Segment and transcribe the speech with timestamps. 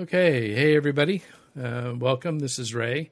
[0.00, 1.22] Okay, hey everybody,
[1.62, 2.38] uh, welcome.
[2.38, 3.10] This is Ray,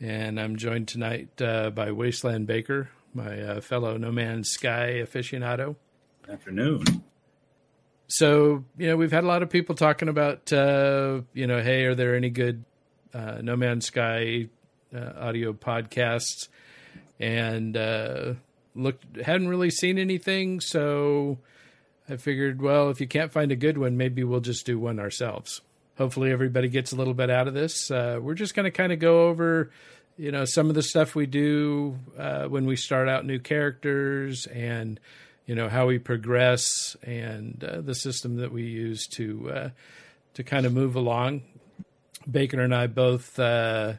[0.00, 5.76] and I'm joined tonight uh, by Wasteland Baker, my uh, fellow No Man's Sky aficionado.
[6.26, 6.82] Afternoon.
[8.08, 11.84] So, you know, we've had a lot of people talking about, uh, you know, hey,
[11.84, 12.64] are there any good
[13.12, 14.48] uh, No Man's Sky
[14.96, 16.48] uh, audio podcasts?
[17.18, 17.74] And
[18.74, 21.36] looked, hadn't really seen anything, so
[22.08, 24.98] I figured, well, if you can't find a good one, maybe we'll just do one
[24.98, 25.60] ourselves
[26.00, 27.90] hopefully everybody gets a little bit out of this.
[27.90, 29.70] Uh, we're just going to kind of go over,
[30.16, 34.46] you know, some of the stuff we do uh, when we start out new characters
[34.46, 34.98] and,
[35.44, 39.68] you know, how we progress and uh, the system that we use to uh,
[40.32, 41.42] to kind of move along.
[42.30, 43.94] Bacon and I both uh,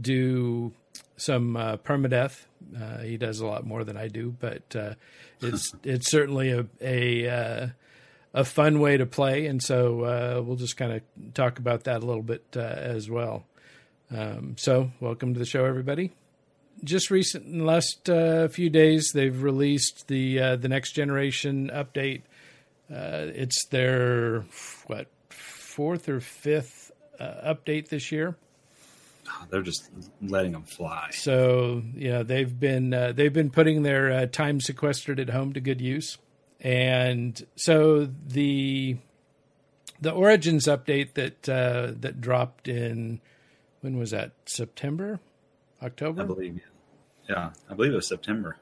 [0.00, 0.72] do
[1.18, 2.46] some uh, permadeath.
[3.02, 4.74] he does a lot more than I do, but
[5.42, 7.72] it's it's certainly a a
[8.32, 12.02] a fun way to play, and so uh, we'll just kind of talk about that
[12.02, 13.44] a little bit uh, as well.
[14.16, 16.12] Um, so, welcome to the show, everybody.
[16.82, 21.70] Just recent, in the last uh, few days, they've released the uh, the next generation
[21.72, 22.22] update.
[22.90, 24.44] Uh, it's their
[24.86, 28.36] what fourth or fifth uh, update this year.
[29.28, 29.90] Oh, they're just
[30.22, 31.10] letting them fly.
[31.12, 36.16] So, know, they've been they've been putting their time sequestered at home to good use
[36.60, 38.96] and so the
[40.00, 43.20] the Origins update that uh, that dropped in
[43.80, 45.20] when was that September,
[45.82, 46.22] October?
[46.22, 46.60] I believe,
[47.28, 48.56] yeah, I believe it was September.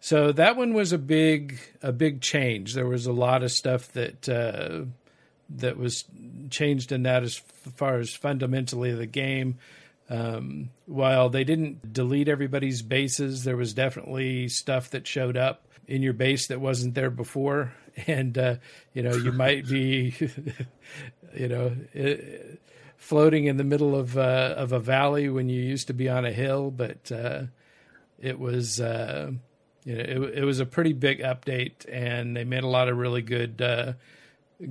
[0.00, 2.74] So that one was a big a big change.
[2.74, 4.86] There was a lot of stuff that uh,
[5.50, 6.04] that was
[6.50, 7.36] changed in that as
[7.76, 9.58] far as fundamentally the game.
[10.10, 16.02] Um, while they didn't delete everybody's bases, there was definitely stuff that showed up in
[16.02, 17.72] your base that wasn't there before,
[18.06, 18.56] and uh,
[18.92, 20.14] you know you might be,
[21.34, 21.74] you know,
[22.96, 26.24] floating in the middle of uh, of a valley when you used to be on
[26.24, 27.42] a hill, but uh,
[28.20, 28.80] it was.
[28.80, 29.32] Uh,
[29.84, 32.98] you know, it, it, was a pretty big update, and they made a lot of
[32.98, 33.94] really good, uh,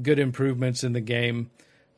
[0.04, 1.50] good improvements in the game.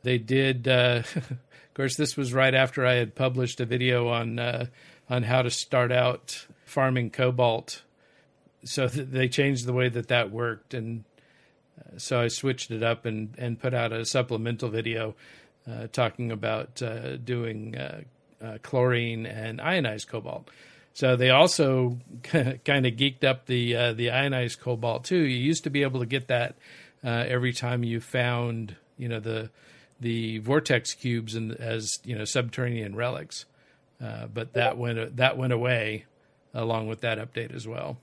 [0.03, 4.39] They did, uh, of course, this was right after I had published a video on
[5.09, 7.81] on how to start out farming cobalt
[8.63, 11.03] so th- they changed the way that that worked, and
[11.79, 15.15] uh, so I switched it up and and put out a supplemental video
[15.69, 18.01] uh, talking about uh, doing uh,
[18.41, 20.49] uh, chlorine and ionized cobalt.
[20.93, 25.19] So they also kind of geeked up the uh, the ionized cobalt too.
[25.19, 26.55] You used to be able to get that
[27.03, 29.49] every time you found you know the
[29.99, 33.45] the vortex cubes and as you know subterranean relics,
[33.99, 36.05] but that went that went away
[36.53, 37.97] along with that update as well.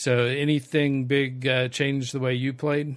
[0.00, 2.96] So, anything big uh, changed the way you played?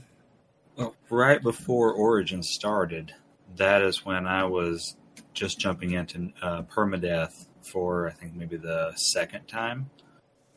[0.78, 3.14] Well, right before Origin started,
[3.58, 4.96] that is when I was
[5.34, 9.90] just jumping into uh, permadeath for I think maybe the second time,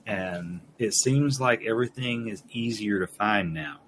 [0.06, 3.80] and it seems like everything is easier to find now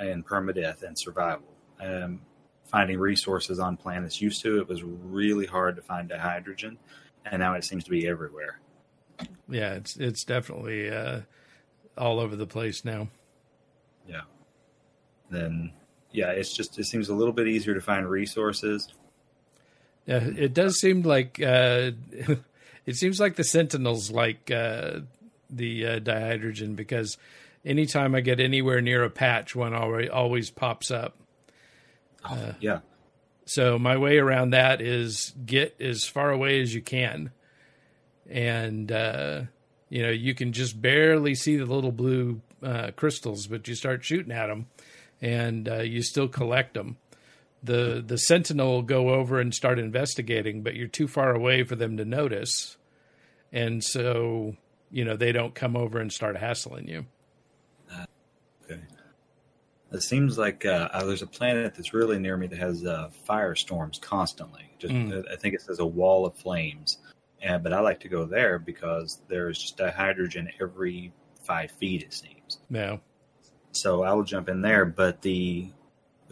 [0.00, 1.52] in permadeath and survival.
[1.78, 2.22] Um,
[2.64, 6.78] finding resources on planets used to it was really hard to find dihydrogen,
[7.26, 8.60] and now it seems to be everywhere.
[9.46, 10.88] Yeah, it's it's definitely.
[10.88, 11.20] Uh
[11.98, 13.08] all over the place now.
[14.06, 14.22] Yeah.
[15.30, 15.72] Then,
[16.12, 18.88] yeah, it's just it seems a little bit easier to find resources.
[20.06, 21.90] Yeah, it does seem like uh,
[22.86, 25.00] it seems like the Sentinels like uh,
[25.50, 27.18] the uh, dihydrogen because
[27.64, 31.16] anytime I get anywhere near a patch, one already always pops up.
[32.24, 32.80] Oh, uh, yeah.
[33.44, 37.30] So my way around that is get as far away as you can,
[38.28, 39.42] and uh,
[39.88, 44.04] you know you can just barely see the little blue uh, crystals, but you start
[44.04, 44.66] shooting at them,
[45.20, 46.96] and uh, you still collect them.
[47.62, 51.76] the The sentinel will go over and start investigating, but you're too far away for
[51.76, 52.76] them to notice,
[53.52, 54.56] and so
[54.90, 57.06] you know they don't come over and start hassling you.
[57.92, 58.04] Uh,
[58.64, 58.80] okay.
[59.90, 63.08] It seems like uh, uh, there's a planet that's really near me that has uh,
[63.26, 64.70] firestorms constantly.
[64.78, 65.24] Just, mm.
[65.32, 66.98] I think it says a wall of flames
[67.42, 71.12] and, but I like to go there because there's just a hydrogen every
[71.42, 72.58] five feet, it seems.
[72.70, 72.98] Yeah.
[73.72, 74.84] So I will jump in there.
[74.84, 75.70] But the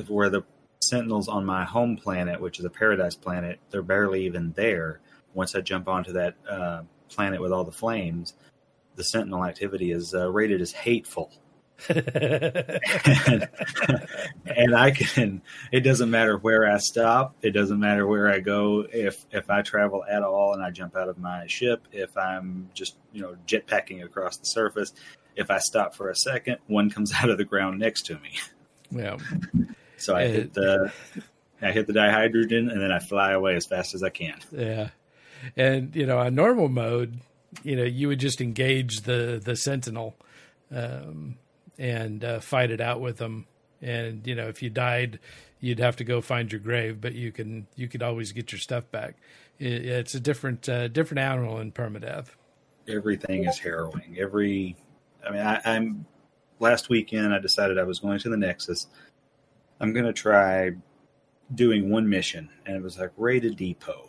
[0.08, 0.42] where the
[0.80, 5.00] sentinels on my home planet, which is a paradise planet, they're barely even there.
[5.34, 8.34] Once I jump onto that uh, planet with all the flames,
[8.94, 11.32] the sentinel activity is uh, rated as hateful
[11.88, 13.48] and,
[14.46, 15.42] and, I can.
[15.72, 17.36] It doesn't matter where I stop.
[17.42, 18.86] It doesn't matter where I go.
[18.92, 22.70] If if I travel at all and I jump out of my ship, if I'm
[22.74, 24.92] just you know jetpacking across the surface,
[25.36, 28.38] if I stop for a second, one comes out of the ground next to me.
[28.90, 29.18] Yeah.
[29.96, 30.92] so I hit the
[31.60, 34.38] I hit the dihydrogen and then I fly away as fast as I can.
[34.50, 34.88] Yeah,
[35.56, 37.20] and you know, on normal mode,
[37.62, 40.16] you know, you would just engage the the sentinel
[40.74, 41.36] um,
[41.78, 43.46] and uh, fight it out with them.
[43.82, 45.18] And you know, if you died,
[45.60, 48.58] you'd have to go find your grave, but you can you could always get your
[48.58, 49.16] stuff back.
[49.58, 52.28] It, it's a different uh, different animal in permadeath.
[52.88, 54.16] Everything is harrowing.
[54.18, 54.76] Every,
[55.26, 56.06] I mean, I, I'm
[56.60, 57.34] last weekend.
[57.34, 58.86] I decided I was going to the Nexus.
[59.80, 60.70] I'm going to try
[61.52, 64.08] doing one mission, and it was like raid a depot.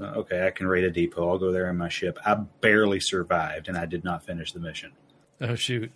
[0.00, 1.28] Uh, okay, I can raid a depot.
[1.28, 2.18] I'll go there in my ship.
[2.24, 4.92] I barely survived, and I did not finish the mission.
[5.40, 5.92] Oh shoot!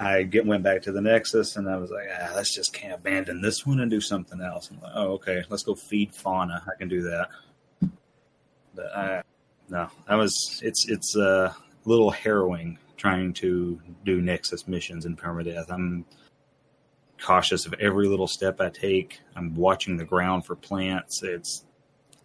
[0.00, 2.94] I get, went back to the Nexus, and I was like, ah, let's just can't
[2.94, 4.70] abandon this one and do something else.
[4.70, 6.62] I'm like, oh, okay, let's go feed fauna.
[6.66, 7.28] I can do that.
[8.74, 9.22] But I,
[9.68, 10.60] no, I was.
[10.64, 11.54] It's it's a
[11.84, 15.70] little harrowing trying to do Nexus missions in permadeath.
[15.70, 16.06] I'm
[17.20, 19.20] cautious of every little step I take.
[19.36, 21.22] I'm watching the ground for plants.
[21.22, 21.66] It's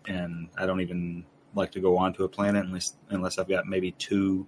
[0.07, 1.25] and I don't even
[1.55, 4.47] like to go onto a planet unless unless I've got maybe two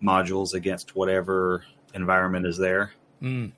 [0.00, 1.64] modules against whatever
[1.94, 2.92] environment is there.
[3.22, 3.52] Mm.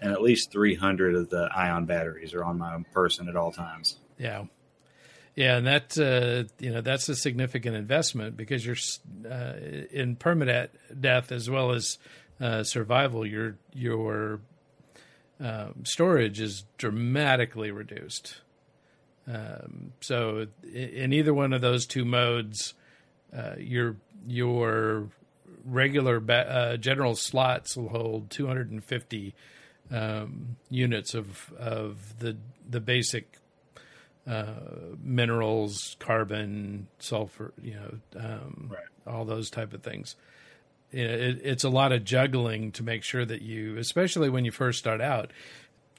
[0.00, 3.98] And at least 300 of the ion batteries are on my person at all times.
[4.18, 4.44] Yeah.
[5.34, 8.76] Yeah, and that uh, you know that's a significant investment because you're
[9.30, 9.54] uh,
[9.90, 10.70] in permanent
[11.00, 11.96] death as well as
[12.38, 13.24] uh, survival.
[13.24, 14.40] Your your
[15.40, 18.42] um, storage is dramatically reduced.
[19.26, 22.74] Um, so in either one of those two modes,
[23.34, 23.96] uh, your
[24.26, 25.08] your
[25.64, 29.34] regular ba- uh, general slots will hold 250
[29.90, 32.36] um, units of of the
[32.68, 33.38] the basic
[34.26, 34.44] uh,
[35.02, 38.84] minerals, carbon, sulfur, you know, um, Right.
[39.06, 40.14] all those type of things.
[40.92, 44.78] It, it's a lot of juggling to make sure that you, especially when you first
[44.78, 45.32] start out,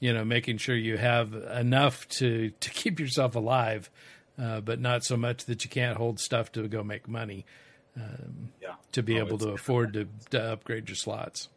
[0.00, 3.90] you know, making sure you have enough to to keep yourself alive,
[4.40, 7.44] uh, but not so much that you can't hold stuff to go make money
[7.96, 8.74] Yeah.
[8.92, 11.48] to be Oh, able to afford to, to upgrade your slots.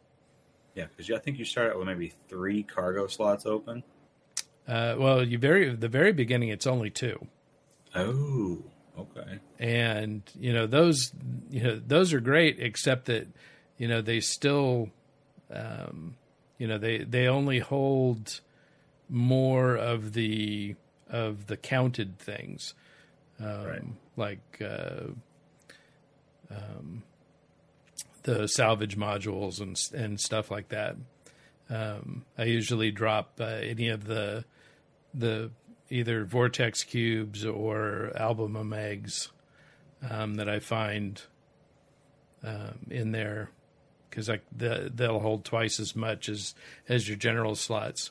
[0.74, 3.82] Yeah, because I think you start out with maybe three cargo slots open.
[4.66, 7.26] Uh, well, you very the very beginning, it's only two.
[7.94, 8.62] Oh,
[8.98, 9.38] okay.
[9.58, 11.12] and you know those
[11.50, 13.26] you know those are great except that
[13.78, 14.90] you know they still
[15.50, 16.16] um
[16.58, 18.40] you know they they only hold
[19.08, 20.76] more of the
[21.08, 22.74] of the counted things
[23.40, 23.82] um Right.
[24.16, 25.04] like uh
[26.50, 27.02] um
[28.24, 30.96] the salvage modules and and stuff like that
[31.70, 34.44] um i usually drop uh, any of the
[35.14, 35.50] the
[35.90, 39.30] either vortex cubes or albumen eggs
[40.08, 41.20] um, that I find
[42.44, 43.50] um, in there
[44.08, 46.54] because the, they'll hold twice as much as
[46.88, 48.10] as your general slots.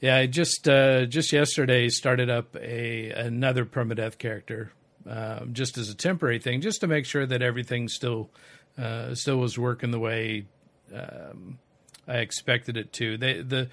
[0.00, 4.72] Yeah, I just uh, just yesterday started up a another permadeath character
[5.08, 8.30] um, just as a temporary thing, just to make sure that everything still
[8.78, 10.46] uh, still was working the way
[10.94, 11.58] um,
[12.06, 13.16] I expected it to.
[13.16, 13.68] They the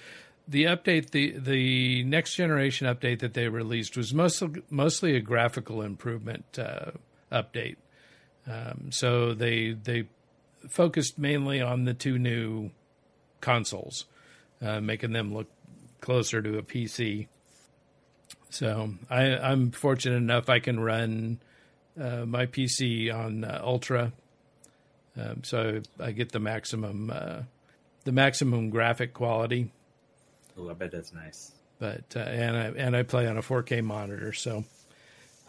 [0.48, 5.82] the update the the next generation update that they released was mostly mostly a graphical
[5.82, 6.92] improvement uh,
[7.32, 7.78] update.
[8.48, 10.08] Um, so they they
[10.70, 12.72] focused mainly on the two new
[13.42, 14.06] consoles,
[14.62, 15.48] uh, making them look
[16.02, 17.28] closer to a PC.
[18.54, 21.40] So I, I'm fortunate enough I can run
[22.00, 24.12] uh, my PC on uh, Ultra,
[25.20, 27.42] um, so I get the maximum uh,
[28.04, 29.72] the maximum graphic quality
[30.56, 31.52] Oh, I bet that's nice.
[31.80, 34.66] but uh, and I and I play on a 4K monitor, so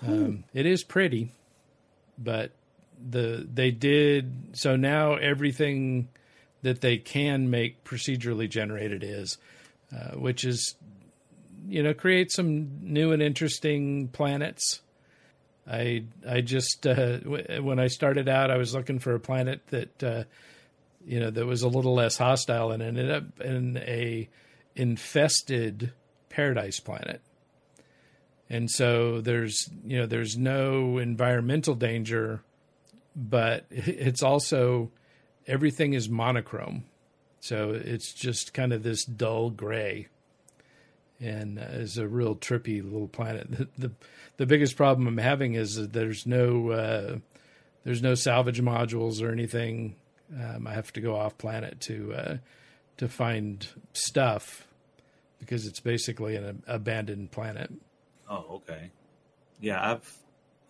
[0.00, 1.30] um, it is pretty.
[2.18, 2.52] But
[3.10, 6.08] the they did so now everything
[6.62, 9.36] that they can make procedurally generated is,
[9.94, 10.74] uh, which is
[11.68, 14.80] you know create some new and interesting planets.
[15.66, 19.66] I I just uh, w- when I started out, I was looking for a planet
[19.68, 20.24] that uh,
[21.06, 24.28] you know that was a little less hostile, and ended up in a
[24.76, 25.92] infested
[26.28, 27.20] paradise planet.
[28.50, 32.42] And so there's you know there's no environmental danger,
[33.16, 34.90] but it's also
[35.46, 36.84] everything is monochrome,
[37.40, 40.08] so it's just kind of this dull gray,
[41.20, 43.48] and uh, is a real trippy little planet.
[43.50, 43.92] The, the
[44.36, 47.18] the biggest problem I'm having is that there's no uh,
[47.84, 49.96] there's no salvage modules or anything.
[50.36, 52.36] Um, I have to go off planet to uh,
[52.96, 54.66] to find stuff
[55.38, 57.70] because it's basically an abandoned planet.
[58.28, 58.90] Oh, okay.
[59.60, 60.16] Yeah, I've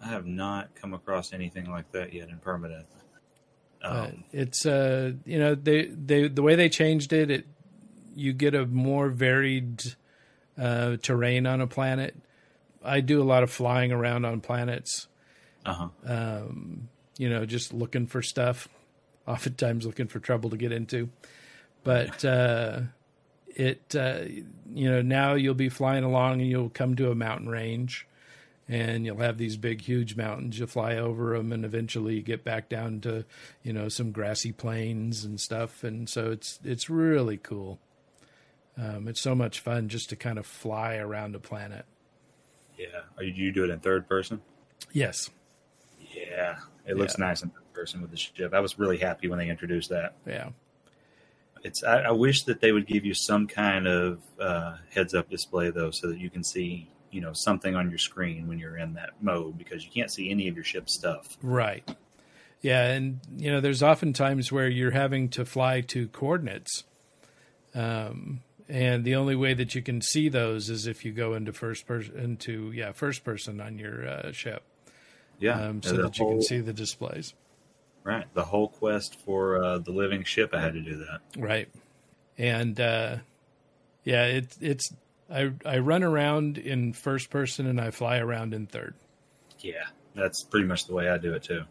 [0.03, 2.87] I have not come across anything like that yet in permanent.
[3.83, 7.47] Uh, Um, it's uh you know they they the way they changed it it
[8.15, 9.95] you get a more varied
[10.59, 12.15] uh, terrain on a planet.
[12.83, 15.09] I do a lot of flying around on planets.
[15.65, 15.89] Uh huh.
[16.07, 18.69] Um, you know, just looking for stuff.
[19.27, 21.09] Oftentimes, looking for trouble to get into.
[21.83, 22.81] But uh,
[23.47, 24.25] it, uh,
[24.75, 28.07] you know, now you'll be flying along and you'll come to a mountain range,
[28.69, 30.59] and you'll have these big, huge mountains.
[30.59, 33.25] You fly over them, and eventually you get back down to,
[33.63, 35.83] you know, some grassy plains and stuff.
[35.85, 37.79] And so it's it's really cool.
[38.77, 41.85] Um, it's so much fun just to kind of fly around a planet.
[42.79, 42.87] Yeah.
[43.17, 44.41] Are you, you do it in third person?
[44.93, 45.31] Yes.
[46.13, 46.57] Yeah.
[46.87, 47.27] It looks Yeah.
[47.27, 48.53] nice in third person with the ship.
[48.53, 50.15] I was really happy when they introduced that.
[50.27, 50.51] Yeah.
[51.63, 51.83] It's.
[51.83, 55.71] I, I wish that they would give you some kind of uh, heads up display
[55.71, 58.93] though, so that you can see you know something on your screen when you're in
[58.95, 61.39] that mode because you can't see any of your ship stuff.
[61.43, 61.89] Right.
[62.61, 66.85] Yeah, and you know, there's often times where you're having to fly to coordinates,
[67.75, 71.53] um, and the only way that you can see those is if you go into
[71.53, 74.63] first person into yeah first person on your uh, ship,
[75.39, 75.61] Yeah.
[75.61, 77.35] um, so that you can see the displays.
[78.05, 78.27] Right.
[78.35, 81.21] The whole quest for uh, the living ship, I had to do that.
[81.39, 81.69] Right.
[82.37, 83.17] And uh,
[84.05, 84.93] yeah, it, it's
[85.31, 88.95] I I run around in first person and I fly around in third.
[89.61, 89.85] Yeah.
[90.15, 91.63] That's pretty much the way I do it too.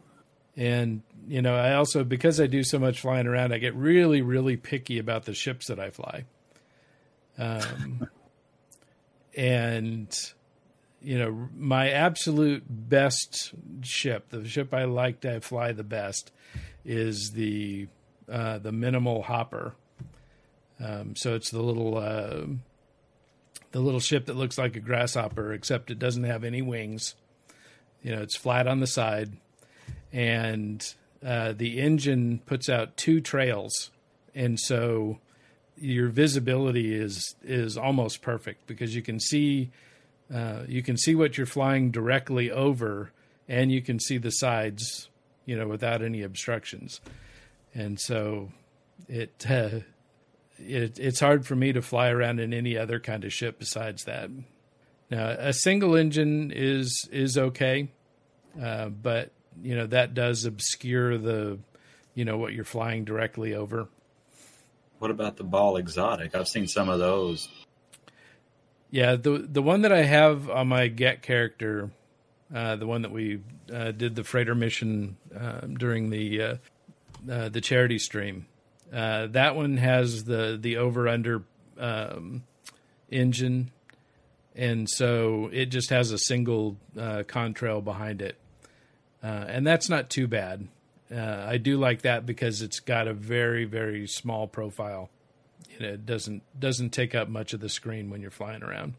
[0.58, 4.22] And you know, I also because I do so much flying around, I get really,
[4.22, 6.26] really picky about the ships that I fly.
[7.38, 8.08] Um,
[9.36, 10.34] and
[11.02, 16.32] you know, my absolute best ship, the ship I like to fly the best,
[16.86, 17.88] is the
[18.32, 19.76] uh, the minimal hopper.
[20.80, 22.46] Um, so it's the little uh,
[23.72, 27.16] the little ship that looks like a grasshopper, except it doesn't have any wings.
[28.02, 29.34] You know, it's flat on the side
[30.14, 30.94] and
[31.26, 33.90] uh, the engine puts out two trails,
[34.36, 35.20] and so
[35.84, 39.70] your visibility is is almost perfect because you can see
[40.34, 43.12] uh, you can see what you're flying directly over,
[43.48, 45.10] and you can see the sides,
[45.46, 47.02] you know, without any obstructions,
[47.74, 48.52] and so
[49.08, 49.46] it.
[49.50, 49.80] Uh,
[50.60, 54.04] it, it's hard for me to fly around in any other kind of ship besides
[54.06, 54.30] that.
[55.10, 57.90] Now, a single engine is is okay,
[58.62, 61.60] uh, but you know that does obscure the
[62.14, 63.90] you know what you're flying directly over
[65.04, 66.34] What about the ball exotic?
[66.34, 67.50] I've seen some of those.
[68.90, 71.92] yeah the the one that i have on my get character
[72.56, 76.56] uh, the one that we uh, did the freighter mission uh, during the uh,
[77.30, 78.46] uh, the charity stream
[78.94, 81.44] uh, that one has the the over under
[81.78, 82.44] um,
[83.12, 83.72] engine
[84.56, 88.38] and so it just has a single contrail behind it
[89.22, 90.70] and that's not too bad.
[91.14, 95.10] Uh, I do like that because it's got a very very small profile.
[95.70, 98.94] You know, it doesn't doesn't take up much of the screen when you're flying around.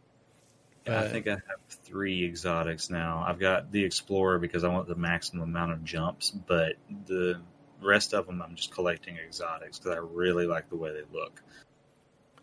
[0.87, 3.25] Yeah, I think I have three exotics now.
[3.27, 6.75] I've got the Explorer because I want the maximum amount of jumps, but
[7.07, 7.41] the
[7.81, 11.43] rest of them I'm just collecting exotics because I really like the way they look.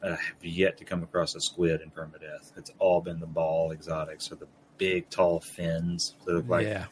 [0.03, 2.57] I have yet to come across a squid in permadeath.
[2.57, 4.47] It's all been the ball exotics or the
[4.77, 6.85] big tall fins that look like yeah,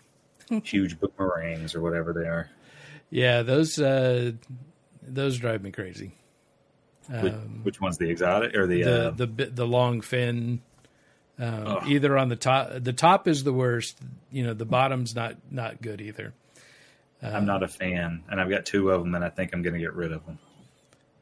[0.64, 2.52] huge boomerangs or whatever they are.
[3.10, 4.32] Yeah, those uh,
[5.02, 6.14] those drive me crazy.
[7.10, 10.62] Which, Um, which one's the exotic or the, the uh, the bi- the long fin.
[11.40, 13.98] Um, either on the top, the top is the worst.
[14.32, 16.34] You know, the bottom's not not good either.
[17.22, 19.74] I'm not a fan, and I've got two of them, and I think I'm going
[19.74, 20.38] to get rid of them.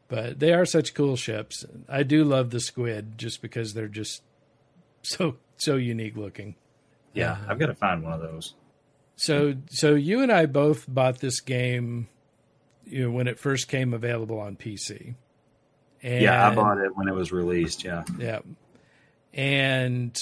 [0.08, 1.65] but they are such cool ships.
[1.89, 4.22] I do love the squid just because they're just
[5.03, 6.56] so so unique looking.
[7.13, 8.53] Yeah, I've got to find one of those.
[9.18, 12.08] So so you and I both bought this game
[12.90, 15.16] you know when it first came available on PC.
[16.02, 17.84] And, Yeah, I bought it when it was released.
[17.84, 18.04] Yeah.
[18.18, 18.40] Yeah.
[19.34, 20.18] And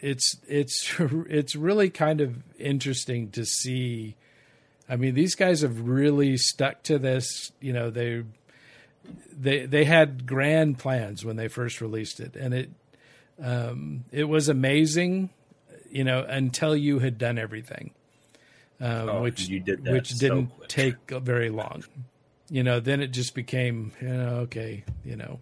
[0.00, 4.16] it's it's it's really kind of interesting to see
[4.88, 8.24] I mean these guys have really stuck to this, you know, they
[9.32, 12.70] they they had grand plans when they first released it and it
[13.42, 15.30] um it was amazing,
[15.90, 17.92] you know, until you had done everything.
[18.80, 20.68] Um, Oh, which you did which didn't quick.
[20.68, 21.82] take very long.
[22.48, 25.40] You know, then it just became, you know, okay, you know,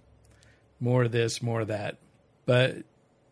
[0.80, 1.98] more of this, more of that.
[2.46, 2.76] But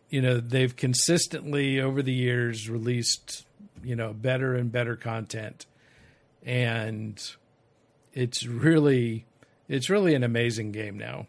[0.09, 3.45] you know, they've consistently over the years released,
[3.83, 5.65] you know, better and better content.
[6.45, 7.19] And
[8.13, 9.25] it's really
[9.67, 11.25] it's really an amazing game now.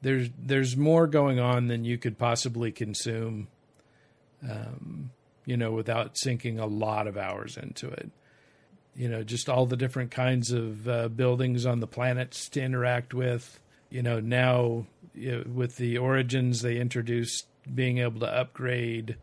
[0.00, 3.48] There's there's more going on than you could possibly consume
[4.42, 5.10] um,
[5.46, 8.10] you know, without sinking a lot of hours into it.
[8.94, 13.14] You know, just all the different kinds of uh, buildings on the planets to interact
[13.14, 13.58] with.
[13.88, 19.16] you know, now you know, with the Origins, they introduced being able to upgrade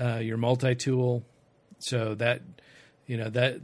[0.00, 1.22] uh, your multi tool,
[1.78, 2.42] so that
[3.06, 3.60] you know that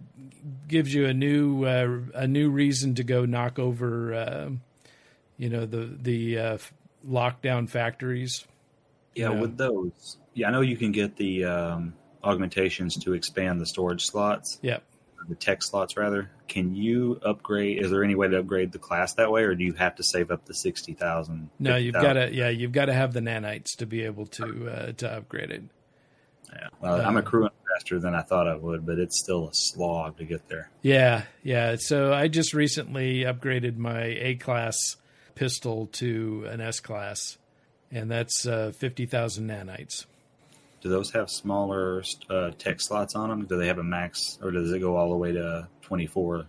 [0.68, 4.50] gives you a new uh, a new reason to go knock over uh,
[5.36, 6.58] you know the the uh,
[7.08, 8.44] lockdown factories.
[9.14, 9.40] Yeah, Yeah.
[9.40, 14.04] with those, yeah, I know you can get the um, augmentations to expand the storage
[14.04, 14.82] slots, Yep.
[15.28, 16.30] the tech slots rather.
[16.48, 17.82] Can you upgrade?
[17.82, 20.02] Is there any way to upgrade the class that way, or do you have to
[20.02, 21.48] save up the sixty thousand?
[21.58, 24.68] No, you've got to yeah, you've got to have the nanites to be able to
[24.70, 25.62] uh, to upgrade it.
[26.52, 26.68] Yeah.
[26.80, 30.18] Well, I'm Uh, accruing faster than I thought I would, but it's still a slog
[30.18, 30.70] to get there.
[30.82, 31.76] Yeah, yeah.
[31.78, 34.76] So I just recently upgraded my A class
[35.34, 37.38] pistol to an S class,
[37.90, 40.04] and that's uh, fifty thousand nanites.
[40.84, 43.46] Do those have smaller uh, tech slots on them?
[43.46, 46.46] Do they have a max, or does it go all the way to 24?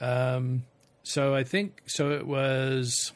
[0.00, 0.64] Um,
[1.04, 2.10] so I think so.
[2.10, 3.12] It was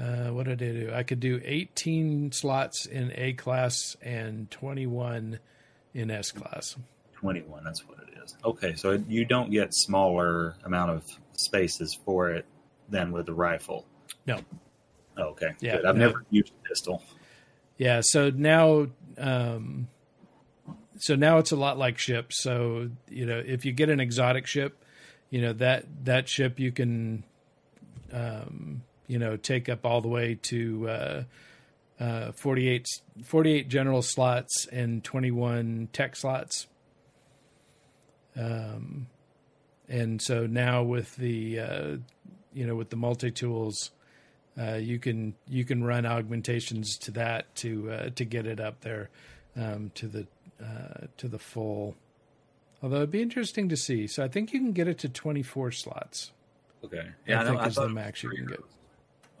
[0.00, 0.92] uh, what did I do?
[0.94, 5.40] I could do eighteen slots in A class and twenty one
[5.94, 6.76] in S class.
[7.14, 8.36] 21, that's what it is.
[8.44, 12.46] Okay, so you don't get smaller amount of spaces for it
[12.88, 13.84] than with the rifle.
[14.24, 14.38] No.
[15.16, 15.48] Oh, okay.
[15.58, 15.86] Yeah, Good.
[15.86, 16.06] I've no.
[16.06, 17.02] never used a pistol.
[17.78, 18.00] Yeah.
[18.02, 19.88] So now, um,
[20.98, 22.42] so now it's a lot like ships.
[22.42, 24.84] So you know, if you get an exotic ship,
[25.30, 27.24] you know that that ship you can,
[28.12, 31.22] um, you know, take up all the way to uh,
[32.00, 32.86] uh, 48,
[33.24, 36.66] 48 general slots and twenty one tech slots.
[38.36, 39.06] Um,
[39.88, 41.96] and so now with the, uh,
[42.52, 43.90] you know, with the multi tools,
[44.58, 48.80] uh, you can you can run augmentations to that to uh, to get it up
[48.80, 49.10] there
[49.56, 50.26] um, to the
[50.62, 51.94] uh, to the full.
[52.82, 54.06] Although it'd be interesting to see.
[54.06, 56.30] So I think you can get it to 24 slots.
[56.84, 57.08] Okay.
[57.26, 58.60] Yeah, I think know- is the thought it was max you can get.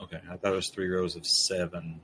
[0.00, 2.00] Okay, I thought it was three rows of seven.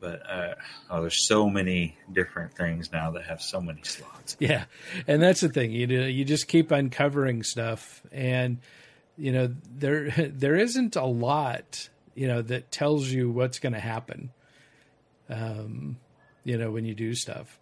[0.00, 0.54] But uh,
[0.90, 4.36] oh, there's so many different things now that have so many slots.
[4.38, 4.64] Yeah,
[5.06, 5.72] and that's the thing.
[5.72, 8.58] You do, you just keep uncovering stuff, and
[9.16, 13.80] you know there there isn't a lot you know that tells you what's going to
[13.80, 14.30] happen.
[15.28, 15.98] Um,
[16.44, 17.58] you know when you do stuff.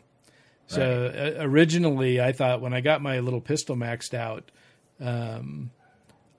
[0.68, 4.50] So uh, originally, I thought when I got my little pistol maxed out,
[5.00, 5.70] um,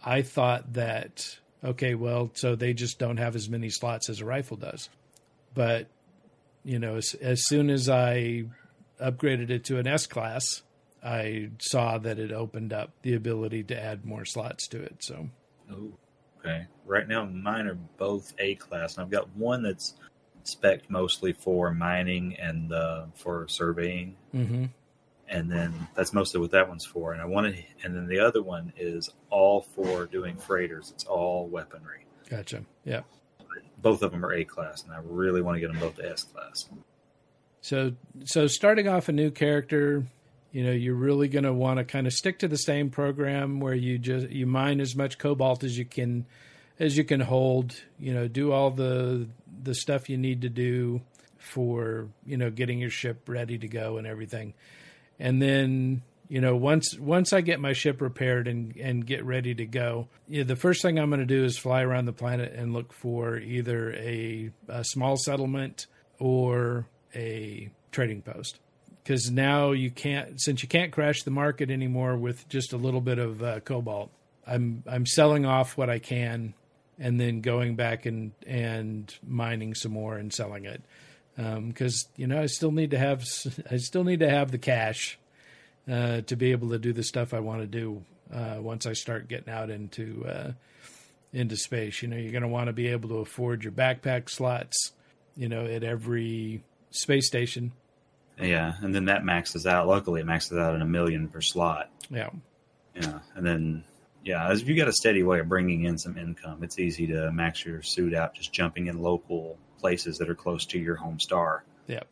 [0.03, 4.25] I thought that okay, well, so they just don't have as many slots as a
[4.25, 4.89] rifle does.
[5.53, 5.87] But
[6.63, 8.45] you know, as, as soon as I
[9.01, 10.63] upgraded it to an S class,
[11.03, 14.97] I saw that it opened up the ability to add more slots to it.
[14.99, 15.29] So
[15.71, 15.93] Oh,
[16.47, 16.65] okay.
[16.85, 19.95] Right now, mine are both A class, and I've got one that's
[20.43, 24.65] spec mostly for mining and uh, for surveying, hmm
[25.29, 27.11] and then that's mostly what that one's for.
[27.11, 30.91] And I wanted, and then the other one is all for doing freighters.
[30.95, 32.05] It's all weaponry.
[32.29, 32.63] gotcha.
[32.85, 33.01] Yeah.
[33.79, 36.09] Both of them are A class, and I really want to get them both to
[36.09, 36.69] S class.
[37.59, 37.91] So
[38.23, 40.05] so starting off a new character,
[40.51, 43.59] you know, you're really going to want to kind of stick to the same program
[43.59, 46.25] where you just you mine as much cobalt as you can
[46.79, 49.27] as you can hold, you know, do all the
[49.63, 51.01] the stuff you need to do
[51.37, 54.53] for, you know, getting your ship ready to go and everything.
[55.19, 59.53] And then, you know, once once I get my ship repaired and and get ready
[59.55, 62.13] to go, you know, the first thing I'm going to do is fly around the
[62.13, 65.87] planet and look for either a, a small settlement
[66.19, 68.59] or a trading post
[69.07, 72.99] because now you can't since you can't crash the market anymore with just a little
[72.99, 74.11] bit of uh, cobalt
[74.45, 76.53] i'm i'm selling off what i can
[76.99, 80.81] and then going back and and mining some more and selling it.
[81.37, 83.23] Because you know i still need to have
[83.71, 85.17] i still need to have the cash
[85.89, 88.93] uh, to be able to do the stuff i want to do uh, once i
[88.93, 90.51] start getting out into uh,
[91.31, 92.01] into space.
[92.01, 94.91] You know you're going to want to be able to afford your backpack slots
[95.37, 97.71] you know at every space station
[98.39, 99.87] Yeah, and then that maxes out.
[99.87, 101.89] Luckily, it maxes out at a million per slot.
[102.09, 102.29] yeah
[102.95, 103.83] Yeah, and then
[104.23, 107.07] yeah, as if you got a steady way of bringing in some income, it's easy
[107.07, 110.95] to max your suit out just jumping in local places that are close to your
[110.95, 111.63] home star.
[111.87, 112.03] yeah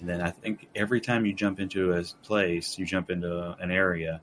[0.00, 3.70] And then I think every time you jump into a place, you jump into an
[3.70, 4.20] area,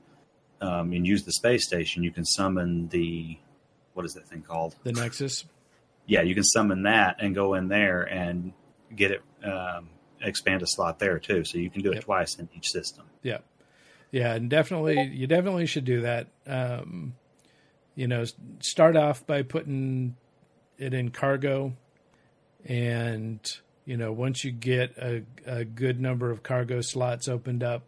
[0.60, 3.38] um, and use the space station, you can summon the
[3.94, 4.76] what is that thing called?
[4.84, 5.44] the nexus
[6.06, 8.52] Yeah, you can summon that and go in there and
[8.94, 9.88] get it um,
[10.22, 11.44] expand a slot there too.
[11.44, 12.04] So you can do it Yep.
[12.04, 13.04] twice in each system.
[13.22, 13.38] Yeah,
[14.10, 16.28] yeah, and definitely, you definitely should do that.
[16.46, 17.14] Um,
[17.94, 18.24] you know,
[18.60, 20.16] start off by putting
[20.78, 21.74] it in cargo,
[22.64, 23.40] and
[23.84, 27.82] you know, once you get a, a good number of cargo slots opened up,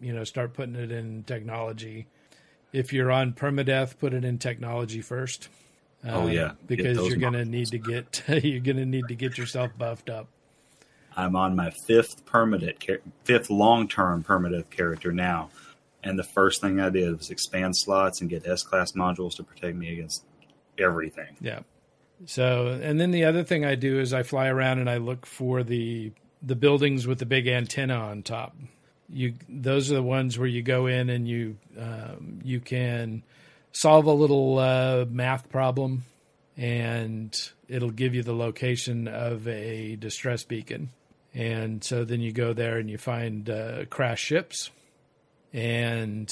[0.00, 2.06] you know, start putting it in technology.
[2.72, 5.48] If you're on permadeath, put it in technology first.
[6.04, 6.52] Oh, um, yeah.
[6.66, 10.28] Because you're gonna need to get you're gonna need to get yourself buffed up.
[11.18, 12.84] I'm on my fifth permanent,
[13.24, 15.50] fifth long term permanent character now,
[16.04, 19.42] and the first thing I did was expand slots and get S class modules to
[19.42, 20.24] protect me against
[20.78, 21.36] everything.
[21.40, 21.60] Yeah.
[22.26, 25.26] So, and then the other thing I do is I fly around and I look
[25.26, 28.56] for the the buildings with the big antenna on top.
[29.08, 33.24] You those are the ones where you go in and you um, you can
[33.72, 36.04] solve a little uh, math problem,
[36.56, 40.90] and it'll give you the location of a distress beacon.
[41.34, 44.70] And so then you go there and you find uh, crash ships,
[45.52, 46.28] and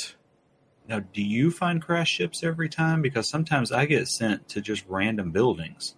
[0.89, 3.03] Now, do you find crash ships every time?
[3.03, 5.95] Because sometimes I get sent to just random buildings.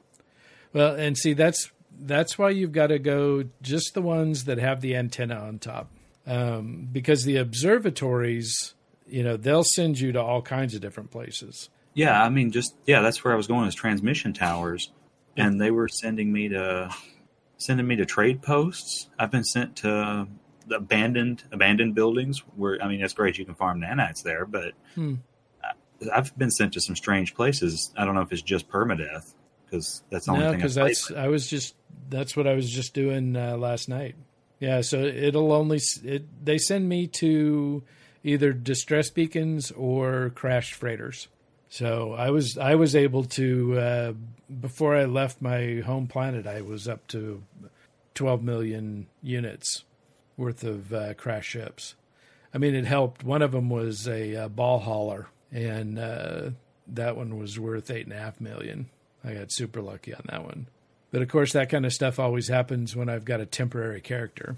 [0.72, 4.80] Well, and see that's that's why you've got to go just the ones that have
[4.80, 5.90] the antenna on top,
[6.26, 8.74] um, because the observatories,
[9.06, 11.68] you know, they'll send you to all kinds of different places.
[11.94, 13.66] Yeah, I mean, just yeah, that's where I was going.
[13.68, 14.90] Is transmission towers,
[15.36, 16.90] and they were sending me to
[17.58, 19.08] sending me to trade posts.
[19.18, 20.26] I've been sent to
[20.70, 25.16] abandoned abandoned buildings where I mean, it's great you can farm nanites there, but Hmm.
[26.14, 27.92] I've been sent to some strange places.
[27.96, 30.58] I don't know if it's just permadeath because that's the only No, thing.
[30.60, 31.18] because that's with.
[31.18, 31.74] I was just
[32.08, 34.14] that's what I was just doing uh, last night.
[34.60, 37.82] Yeah, so it'll only it they send me to
[38.24, 41.28] either distress beacons or crash freighters.
[41.68, 44.12] So I was I was able to uh,
[44.60, 47.42] before I left my home planet I was up to
[48.14, 49.84] 12 million units
[50.36, 51.94] worth of uh, crash ships.
[52.54, 53.22] I mean, it helped.
[53.22, 56.50] One of them was a uh, ball hauler, and uh,
[56.86, 58.88] that one was worth eight and a half million.
[59.22, 60.68] I got super lucky on that one.
[61.10, 64.56] But of course, that kind of stuff always happens when I've got a temporary character.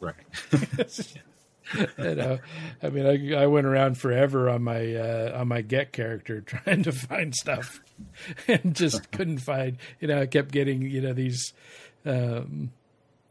[0.00, 0.14] right.
[1.98, 2.38] you know,
[2.82, 6.82] I mean, I, I went around forever on my uh, on my get character trying
[6.84, 7.80] to find stuff,
[8.48, 9.78] and just couldn't find.
[10.00, 11.52] You know, I kept getting you know these,
[12.04, 12.72] um,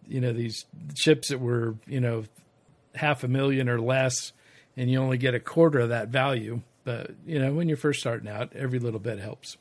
[0.07, 2.25] you know these ships that were you know
[2.95, 4.31] half a million or less,
[4.77, 6.61] and you only get a quarter of that value.
[6.83, 9.57] But you know, when you're first starting out, every little bit helps.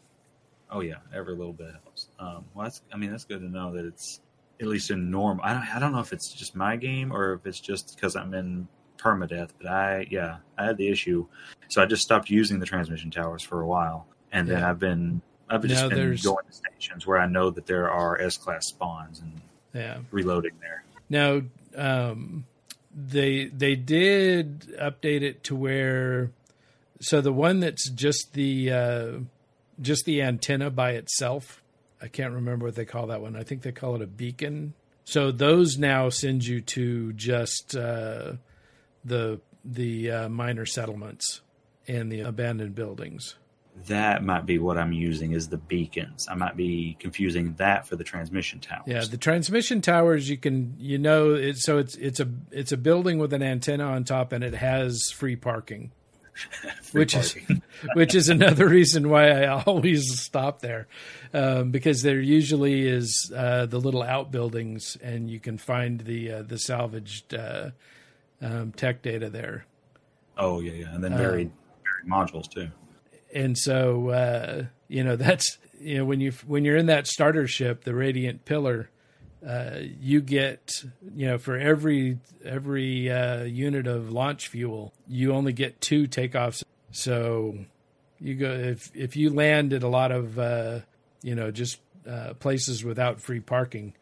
[0.70, 2.08] Oh yeah, every little bit helps.
[2.18, 4.20] Um, well, that's I mean that's good to know that it's
[4.60, 5.44] at least in normal.
[5.44, 8.16] I don't, I don't know if it's just my game or if it's just because
[8.16, 8.68] I'm in
[8.98, 11.26] permadeath, but I yeah I had the issue,
[11.68, 15.22] so I just stopped using the transmission towers for a while, and then I've been
[15.48, 18.36] I've just Now been there's- going to stations where I know that there are S
[18.36, 19.40] class spawns and
[19.72, 19.98] Yeah.
[20.10, 20.82] reloading there.
[21.08, 21.42] Now,
[21.76, 22.44] um,
[22.94, 26.32] they they did update it to where,
[27.00, 29.12] so the one that's just the uh,
[29.80, 31.62] just the antenna by itself.
[32.00, 33.36] I can't remember what they call that one.
[33.36, 34.74] I think they call it a beacon.
[35.04, 38.34] So those now send you to just uh,
[39.04, 41.40] the the uh, minor settlements
[41.86, 43.36] and the abandoned buildings.
[43.86, 46.26] That might be what I'm using is the beacons.
[46.28, 48.86] I might be confusing that for the transmission towers.
[48.86, 52.76] Yeah, the transmission towers you can you know it so it's it's a it's a
[52.76, 55.92] building with an antenna on top and it has free parking.
[56.92, 57.36] Which is
[57.94, 60.88] which is another reason why I always stop there,
[61.32, 66.42] um, because there usually is uh, the little outbuildings, and you can find the uh,
[66.42, 67.70] the salvaged uh,
[68.40, 69.66] um, tech data there.
[70.36, 71.50] oh yeah yeah, and then buried
[71.84, 72.68] buried modules too.
[73.34, 77.46] and so uh, you know that's you know when you when you're in that starter
[77.46, 78.90] ship, the Radiant Pillar,
[79.46, 85.52] uh, you get you know for every every uh, unit of launch fuel, you only
[85.52, 86.64] get two takeoffs.
[86.90, 87.58] So
[88.20, 90.80] you go if if you land at a lot of uh,
[91.22, 93.94] you know just uh, places without free parking,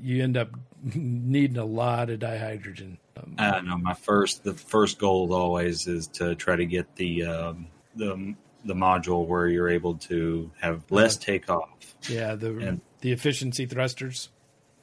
[0.00, 0.50] you end up
[0.82, 2.98] needing a lot of dihydrogen.
[3.16, 7.24] Um, I know my first the first goal always is to try to get the
[7.24, 11.68] um, the the module where you're able to have less takeoff
[12.08, 14.30] yeah, the and- the efficiency thrusters.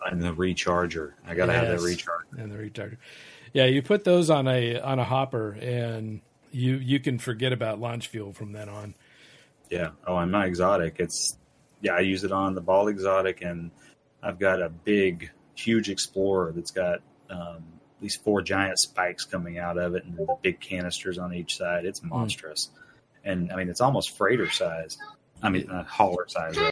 [0.06, 1.14] and the recharger.
[1.26, 2.38] I gotta have that recharger.
[2.38, 2.98] and the recharger.
[3.52, 7.80] Yeah, you put those on a on a hopper, and you you can forget about
[7.80, 8.94] launch fuel from then on.
[9.72, 9.90] Yeah.
[10.06, 10.98] Oh, and my exotic.
[11.00, 11.36] It's
[11.82, 11.94] yeah.
[11.94, 13.72] I use it on the ball exotic, and
[14.22, 17.00] I've got a big, huge explorer that's got
[17.32, 17.64] um,
[17.98, 21.58] at least four giant spikes coming out of it, and the big canisters on each
[21.58, 21.86] side.
[21.86, 22.70] It's monstrous,
[23.26, 25.00] and I mean it's almost freighter size.
[25.42, 26.56] I mean, uh, hauler size.
[26.56, 26.72] Right?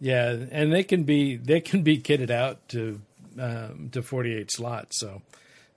[0.00, 3.00] Yeah, and they can be they can be kitted out to
[3.38, 5.22] um, to forty eight slots, so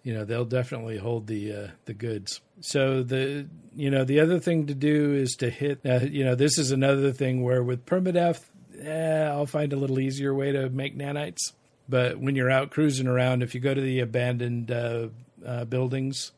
[0.04, 2.40] you know they'll definitely hold the uh, the goods.
[2.62, 5.80] So the you know the other thing to do is to hit.
[5.86, 8.44] Uh, you know this is another thing where with permadeath,
[8.80, 11.54] eh, I'll find a little easier way to make nanites.
[11.90, 15.08] But when you're out cruising around, if you go to the abandoned uh,
[15.46, 16.32] uh, buildings,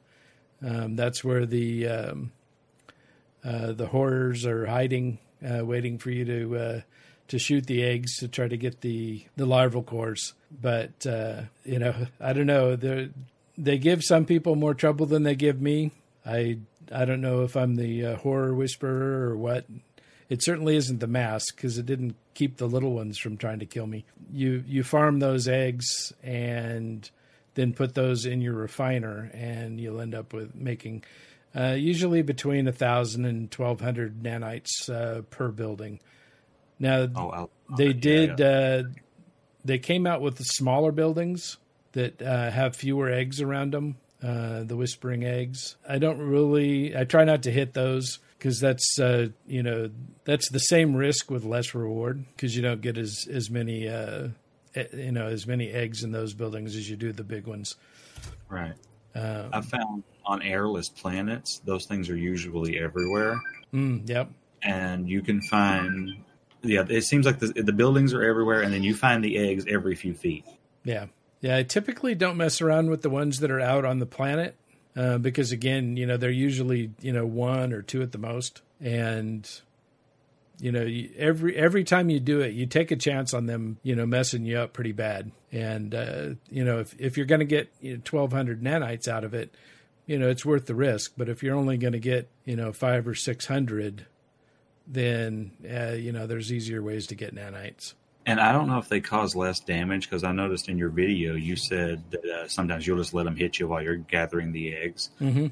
[0.65, 2.31] um, that's where the um,
[3.43, 6.83] uh, the horrors are hiding, uh, waiting for you to
[7.27, 10.33] to shoot the eggs to try to get the the larval cores.
[10.61, 12.75] But uh, you know, I don't know.
[12.75, 13.09] They
[13.57, 15.91] they give some people more trouble than they give me.
[16.25, 16.59] I
[16.91, 19.65] I don't know if I'm the uh, horror whisperer or what.
[20.29, 23.65] It certainly isn't the mask because it didn't keep the little ones from trying to
[23.65, 24.05] kill me.
[24.31, 27.09] You you farm those eggs and
[27.55, 31.03] then put those in your refiner, and you'll end up with making
[31.55, 35.99] uh, usually between a thousand and twelve hundred nanites uh, per building.
[36.79, 38.39] Now Oh, I'll, they yeah, did.
[38.39, 38.45] yeah.
[38.45, 38.83] Uh,
[39.65, 41.57] they came out with the smaller buildings
[41.93, 43.97] that uh, have fewer eggs around them.
[44.21, 45.75] Uh, the whispering eggs.
[45.87, 46.95] I don't really.
[46.95, 49.89] I try not to hit those because that's uh, you know
[50.23, 54.29] that's the same risk with less reward because you don't get as as many uh,
[54.77, 57.75] e- you know as many eggs in those buildings as you do the big ones.
[58.47, 58.75] right.
[59.13, 63.41] Um, I found on airless planets, those things are usually everywhere,
[63.73, 64.29] mm, yep.
[64.63, 66.23] and you can find.
[66.63, 69.65] Yeah, it seems like the, the buildings are everywhere, and then you find the eggs
[69.67, 70.45] every few feet.
[70.83, 71.07] Yeah.
[71.41, 71.57] Yeah.
[71.57, 74.55] I typically don't mess around with the ones that are out on the planet
[74.95, 78.61] uh, because, again, you know, they're usually, you know, one or two at the most.
[78.79, 79.49] And,
[80.59, 83.95] you know, every every time you do it, you take a chance on them, you
[83.95, 85.31] know, messing you up pretty bad.
[85.51, 89.25] And, uh, you know, if, if you're going to get you know, 1,200 nanites out
[89.25, 89.53] of it,
[90.05, 91.13] you know, it's worth the risk.
[91.17, 94.05] But if you're only going to get, you know, five or 600,
[94.87, 97.93] then, uh, you know, there's easier ways to get nanites.
[98.25, 101.35] And I don't know if they cause less damage because I noticed in your video
[101.35, 104.73] you said that uh, sometimes you'll just let them hit you while you're gathering the
[104.75, 105.09] eggs.
[105.19, 105.47] Mm-hmm.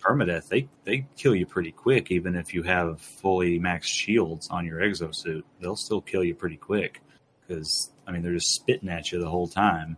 [0.00, 4.66] Permadeath, they they kill you pretty quick, even if you have fully maxed shields on
[4.66, 5.42] your exosuit.
[5.60, 7.00] They'll still kill you pretty quick
[7.46, 9.96] because I mean they're just spitting at you the whole time,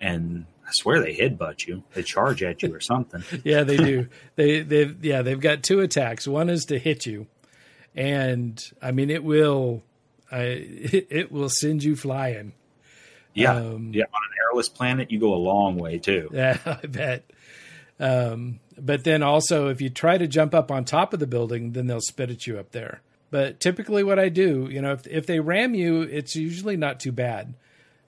[0.00, 1.82] and I swear they headbutt you.
[1.92, 3.24] They charge at you or something.
[3.44, 4.08] yeah, they do.
[4.36, 6.28] they they yeah, they've got two attacks.
[6.28, 7.26] One is to hit you,
[7.94, 9.82] and I mean it will,
[10.30, 12.52] I it, it will send you flying.
[13.34, 14.04] Yeah, Um, yeah.
[14.04, 16.28] On an airless planet, you go a long way too.
[16.34, 17.24] Yeah, I bet.
[17.98, 21.72] Um, but then also, if you try to jump up on top of the building,
[21.72, 23.00] then they'll spit at you up there.
[23.30, 27.00] But typically, what I do, you know, if if they ram you, it's usually not
[27.00, 27.54] too bad.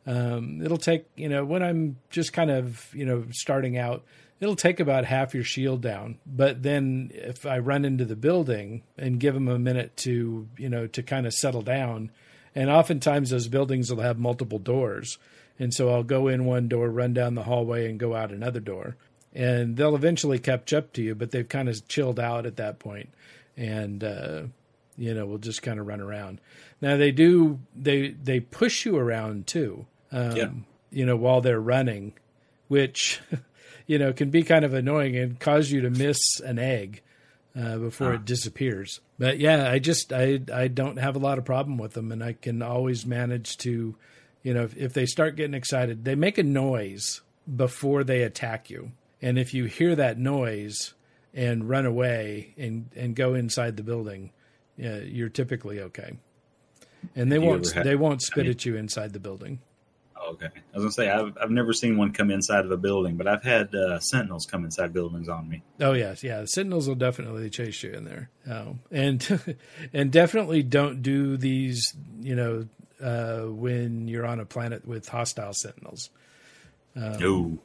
[0.06, 4.04] Um, it'll take, you know, when I'm just kind of, you know, starting out,
[4.44, 6.18] it'll take about half your shield down.
[6.26, 10.68] But then if I run into the building and give them a minute to, you
[10.68, 12.11] know, to kind of settle down,
[12.54, 15.16] and oftentimes those buildings will have multiple doors.
[15.59, 18.61] And so I'll go in one door, run down the hallway, and go out another
[18.61, 18.96] door.
[19.33, 22.78] And they'll eventually catch up to you, but they've kind of chilled out at that
[22.78, 23.09] point.
[23.57, 24.42] And, uh,
[24.98, 26.38] you know, we'll just kind of run around.
[26.83, 29.87] Now they do, they, they push you around too.
[30.12, 30.50] Um, Yeah.
[30.90, 32.12] You know, while they're running,
[32.68, 33.20] which,
[33.86, 37.02] you know, can be kind of annoying and cause you to miss an egg
[37.58, 38.14] uh, before Ah.
[38.14, 39.00] it disappears.
[39.18, 42.22] But yeah, I just I I don't have a lot of problem with them, and
[42.22, 43.94] I can always manage to,
[44.42, 47.20] you know, if, if they start getting excited, they make a noise
[47.56, 48.92] before they attack you,
[49.22, 50.94] and if you hear that noise
[51.34, 54.30] and run away and and go inside the building,
[54.76, 56.16] yeah, you're typically okay.
[57.14, 59.60] And they won't had, they won't spit I mean- at you inside the building.
[60.32, 63.16] Okay, I was gonna say I've I've never seen one come inside of a building,
[63.16, 65.62] but I've had uh, sentinels come inside buildings on me.
[65.80, 66.40] Oh yes, yeah.
[66.40, 68.30] The Sentinels will definitely chase you in there.
[68.50, 69.56] Oh, and
[69.92, 71.94] and definitely don't do these.
[72.20, 72.66] You know,
[73.02, 76.10] uh, when you're on a planet with hostile Sentinels.
[76.96, 77.58] Um, no,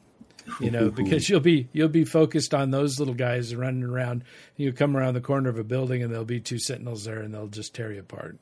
[0.60, 4.24] You know, because you'll be you'll be focused on those little guys running around.
[4.56, 7.32] You come around the corner of a building and there'll be two Sentinels there, and
[7.32, 8.38] they'll just tear you apart.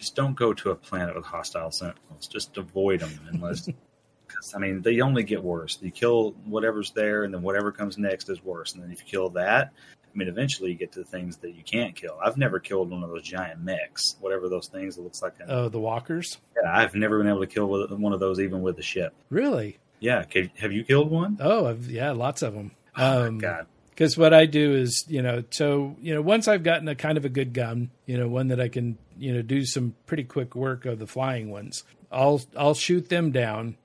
[0.00, 2.26] Just don't go to a planet with hostile sentinels.
[2.26, 3.68] Just avoid them unless.
[4.26, 5.76] Because I mean, they only get worse.
[5.82, 8.74] You kill whatever's there, and then whatever comes next is worse.
[8.74, 9.72] And then if you kill that,
[10.04, 12.16] I mean, eventually you get to the things that you can't kill.
[12.24, 15.34] I've never killed one of those giant mechs, whatever those things that looks like.
[15.40, 16.38] A, Oh, the walkers.
[16.62, 19.12] yeah, I've never been able to kill one of those, even with the ship.
[19.30, 19.78] Really?
[19.98, 20.24] Yeah,
[20.58, 21.36] have you killed one?
[21.40, 22.70] Oh, I've, yeah, lots of them.
[22.96, 23.66] Oh Um, my god!
[23.90, 27.18] because what I do is, you know, so you know, once I've gotten a kind
[27.18, 30.24] of a good gun, you know, one that I can, you know, do some pretty
[30.24, 33.76] quick work of the flying ones, I'll I'll shoot them down,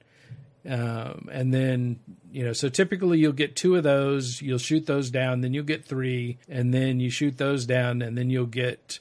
[0.67, 1.99] um, and then
[2.31, 5.65] you know, so typically you'll get two of those, you'll shoot those down, then you'll
[5.65, 8.99] get three, and then you shoot those down, and then you'll get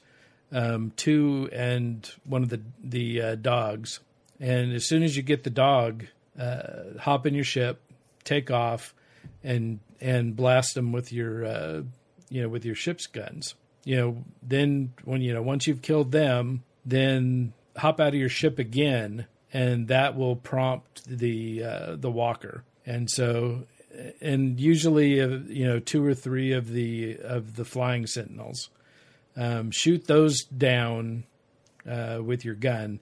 [0.51, 4.01] um, two and one of the the uh, dogs,
[4.39, 6.05] and as soon as you get the dog,
[6.37, 7.81] uh, hop in your ship,
[8.25, 8.93] take off,
[9.43, 11.81] and and blast them with your uh,
[12.29, 13.55] you know with your ship's guns.
[13.85, 18.29] You know, then when you know once you've killed them, then hop out of your
[18.29, 22.63] ship again, and that will prompt the uh, the walker.
[22.85, 23.63] And so,
[24.21, 28.69] and usually, uh, you know, two or three of the of the flying sentinels
[29.37, 31.25] Um, shoot those down
[31.85, 32.99] uh, with your gun,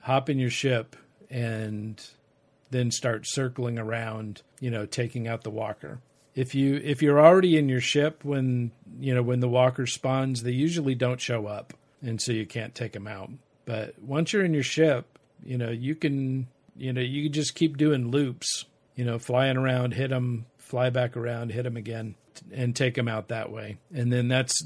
[0.00, 0.96] hop in your ship,
[1.30, 2.00] and
[2.70, 4.42] then start circling around.
[4.60, 5.98] You know, taking out the walker.
[6.34, 10.42] If you if you're already in your ship when you know when the walker spawns,
[10.42, 13.30] they usually don't show up, and so you can't take them out.
[13.66, 17.54] But once you're in your ship, you know you can you know you can just
[17.54, 18.64] keep doing loops.
[18.96, 22.14] You know, flying around, hit them, fly back around, hit them again,
[22.52, 23.78] and take them out that way.
[23.92, 24.64] And then that's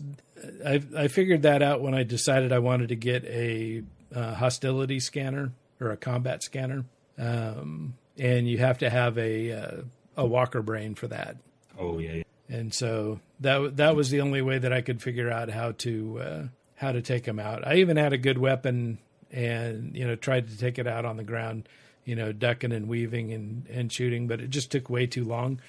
[0.64, 3.82] I I figured that out when I decided I wanted to get a
[4.14, 6.84] uh, hostility scanner or a combat scanner,
[7.18, 9.76] um, and you have to have a uh,
[10.16, 11.36] a walker brain for that.
[11.78, 12.22] Oh yeah.
[12.48, 16.20] And so that that was the only way that I could figure out how to
[16.20, 16.42] uh,
[16.76, 17.66] how to take them out.
[17.66, 18.98] I even had a good weapon,
[19.30, 21.68] and you know tried to take it out on the ground,
[22.04, 25.60] you know ducking and weaving and and shooting, but it just took way too long.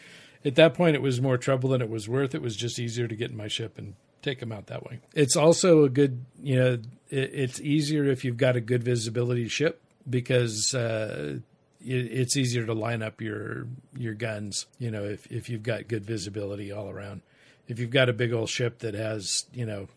[0.45, 2.33] At that point, it was more trouble than it was worth.
[2.33, 4.99] It was just easier to get in my ship and take them out that way.
[5.13, 6.73] It's also a good, you know,
[7.09, 11.39] it, it's easier if you've got a good visibility ship because uh,
[11.81, 14.65] it's easier to line up your your guns.
[14.77, 17.21] You know, if if you've got good visibility all around.
[17.67, 19.89] If you've got a big old ship that has, you know,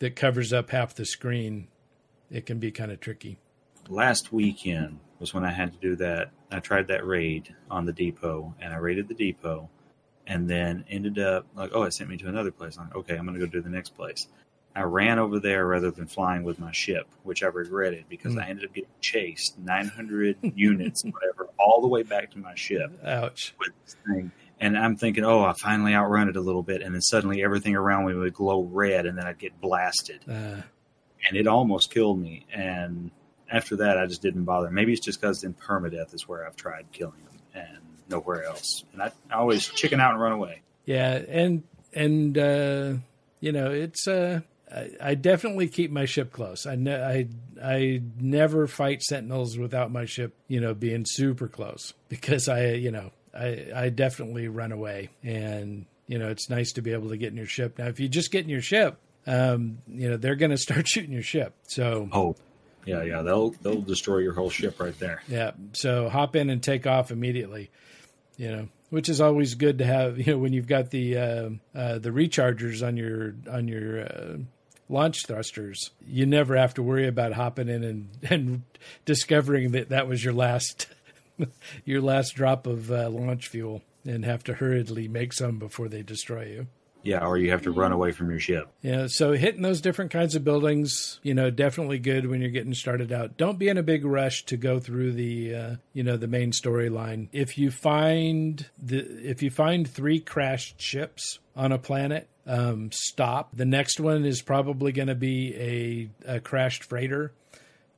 [0.00, 1.68] that covers up half the screen,
[2.28, 3.38] it can be kind of tricky.
[3.88, 6.32] Last weekend was when I had to do that.
[6.50, 9.68] I tried that raid on the depot, and I raided the depot,
[10.26, 12.76] and then ended up like, oh, it sent me to another place.
[12.76, 14.26] I'm like, okay, I'm going to go do the next place.
[14.76, 18.42] I ran over there rather than flying with my ship, which I regretted because Mm.
[18.44, 22.90] I ended up getting chased 900 units, whatever, all the way back to my ship
[23.04, 23.54] Ouch.
[23.60, 24.32] with this thing.
[24.60, 27.74] And I'm thinking, oh, I finally outrun it a little bit, and then suddenly everything
[27.76, 30.62] around me would glow red, and then I'd get blasted, Uh,
[31.26, 32.46] and it almost killed me.
[32.52, 33.10] And
[33.50, 34.70] after that, I just didn't bother.
[34.70, 38.84] Maybe it's just because in permadeath is where I've tried killing them, and nowhere else.
[38.92, 40.62] And I, I always chicken out and run away.
[40.84, 42.94] Yeah, and and uh,
[43.40, 44.40] you know it's uh,
[44.74, 46.66] I, I definitely keep my ship close.
[46.66, 47.28] I ne- I
[47.62, 52.90] I never fight sentinels without my ship, you know, being super close because I you
[52.90, 57.16] know I I definitely run away, and you know it's nice to be able to
[57.16, 57.78] get in your ship.
[57.78, 60.88] Now, if you just get in your ship, um, you know they're going to start
[60.88, 61.54] shooting your ship.
[61.68, 62.36] So Oh,
[62.84, 65.22] yeah, yeah, they'll they'll destroy your whole ship right there.
[65.28, 65.52] Yeah.
[65.72, 67.70] So hop in and take off immediately.
[68.36, 70.18] You know, which is always good to have.
[70.26, 74.36] You know, when you've got the uh, uh, the rechargers on your on your uh,
[74.88, 78.62] launch thrusters, you never have to worry about hopping in and and
[79.04, 80.86] discovering that that was your last
[81.84, 86.02] your last drop of uh, launch fuel and have to hurriedly make some before they
[86.02, 86.66] destroy you.
[87.04, 88.72] Yeah, or you have to run away from your ship.
[88.80, 92.72] Yeah, so hitting those different kinds of buildings, you know, definitely good when you're getting
[92.72, 93.36] started out.
[93.36, 96.50] Don't be in a big rush to go through the, uh, you know, the main
[96.50, 97.28] storyline.
[97.30, 103.56] If you find the, if you find three crashed ships on a planet, um, stop.
[103.56, 107.32] The next one is probably going to be a, a crashed freighter.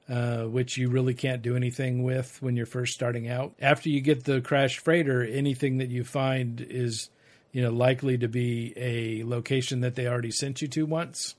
[0.08, 3.52] Uh, which you really can't do anything with when you're first starting out.
[3.60, 7.10] After you get the crashed freighter, anything that you find is
[7.50, 11.34] you know likely to be a location that they already sent you to once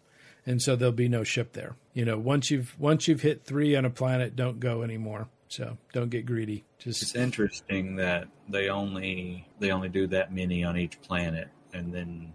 [0.45, 3.75] and so there'll be no ship there you know once you've once you've hit three
[3.75, 8.69] on a planet don't go anymore so don't get greedy It's just interesting that they
[8.69, 12.33] only they only do that many on each planet, and then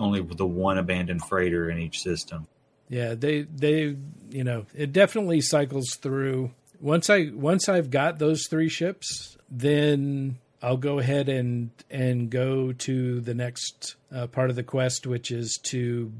[0.00, 2.46] only with the one abandoned freighter in each system.
[2.88, 3.96] yeah they they
[4.30, 10.38] you know it definitely cycles through once i once i've got those three ships then
[10.62, 15.30] i'll go ahead and and go to the next uh, part of the quest which
[15.30, 16.12] is to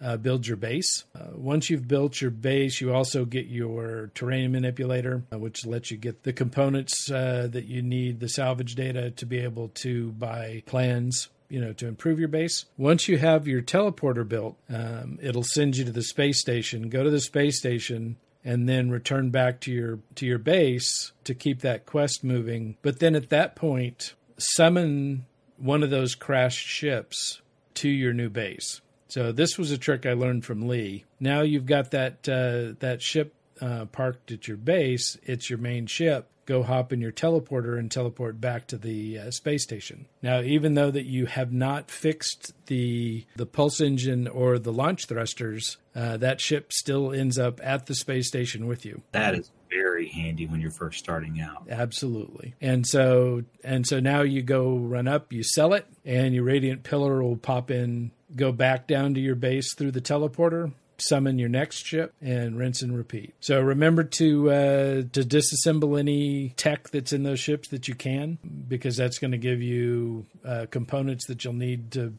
[0.00, 1.04] uh, build your base.
[1.14, 5.90] Uh, once you've built your base, you also get your terrain manipulator, uh, which lets
[5.90, 10.12] you get the components uh, that you need, the salvage data to be able to
[10.12, 11.28] buy plans.
[11.48, 12.66] You know, to improve your base.
[12.76, 16.90] Once you have your teleporter built, um, it'll send you to the space station.
[16.90, 21.34] Go to the space station, and then return back to your to your base to
[21.34, 22.76] keep that quest moving.
[22.82, 27.42] But then at that point, summon one of those crashed ships
[27.74, 28.80] to your new base.
[29.08, 31.04] So this was a trick I learned from Lee.
[31.18, 35.18] Now you've got that uh, that ship uh, parked at your base.
[35.22, 36.28] It's your main ship.
[36.48, 40.06] Go hop in your teleporter and teleport back to the uh, space station.
[40.22, 45.04] Now, even though that you have not fixed the the pulse engine or the launch
[45.04, 49.02] thrusters, uh, that ship still ends up at the space station with you.
[49.12, 51.66] That is very handy when you're first starting out.
[51.68, 52.54] Absolutely.
[52.62, 56.82] And so and so now you go run up, you sell it, and your radiant
[56.82, 61.48] pillar will pop in, go back down to your base through the teleporter, summon your
[61.48, 63.34] next ship, and rinse and repeat.
[63.40, 68.38] So remember to uh, to disassemble any tech that's in those ships that you can,
[68.68, 72.14] because that's going to give you uh, components that you'll need to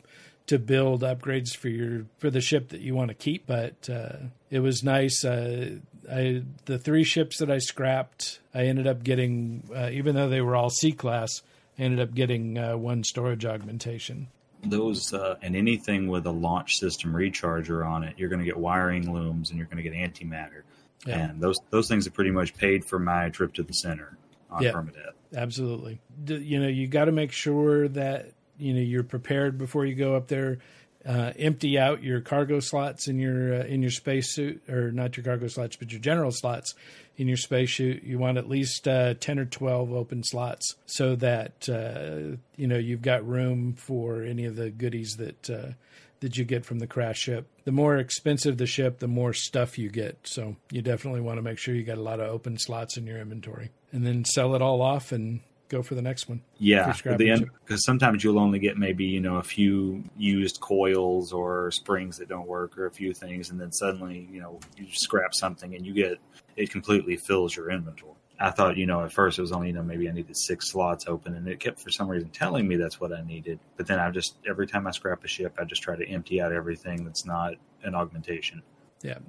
[0.48, 3.46] to build upgrades for your for the ship that you want to keep.
[3.46, 4.18] But uh,
[4.50, 5.24] it was nice.
[5.24, 5.78] Uh,
[6.12, 10.42] I the three ships that I scrapped, I ended up getting, uh, even though they
[10.42, 11.42] were all C class,
[11.78, 14.28] I ended up getting uh, one storage augmentation.
[14.64, 18.58] Those uh, and anything with a launch system recharger on it, you're going to get
[18.58, 20.64] wiring looms and you're going to get antimatter.
[21.06, 21.30] Yeah.
[21.30, 24.18] And those those things have pretty much paid for my trip to the center
[24.52, 25.14] on yeah, permadeath.
[25.34, 26.02] Absolutely.
[26.26, 30.16] You know, you got to make sure that you know you're prepared before you go
[30.16, 30.60] up there
[31.06, 35.24] uh, empty out your cargo slots in your uh, in your spacesuit, or not your
[35.24, 36.76] cargo slots, but your general slots
[37.18, 38.04] in your spacesuit.
[38.04, 42.78] You want at least uh, ten or twelve open slots, so that uh, you know
[42.78, 45.72] you've got room for any of the goodies that uh,
[46.20, 47.48] that you get from the crash ship.
[47.64, 50.18] The more expensive the ship, the more stuff you get.
[50.28, 53.08] So you definitely want to make sure you got a lot of open slots in
[53.08, 55.40] your inventory, and then sell it all off and
[55.70, 56.42] go for the next one.
[56.58, 62.18] Yeah, because sometimes you'll only get maybe you know a few used coils or springs
[62.18, 65.76] that don't work or a few things, and then suddenly you know you scrap something
[65.76, 66.18] and you get
[66.58, 68.14] it completely fills your inventory.
[68.42, 70.72] I thought you know at first it was only you know maybe I needed six
[70.72, 73.60] slots open, and it kept for some reason telling me that's what I needed.
[73.78, 76.42] But then I just every time I scrap a ship, I just try to empty
[76.42, 77.54] out everything that's not
[77.84, 78.62] an augmentation.
[79.02, 79.20] Yeah.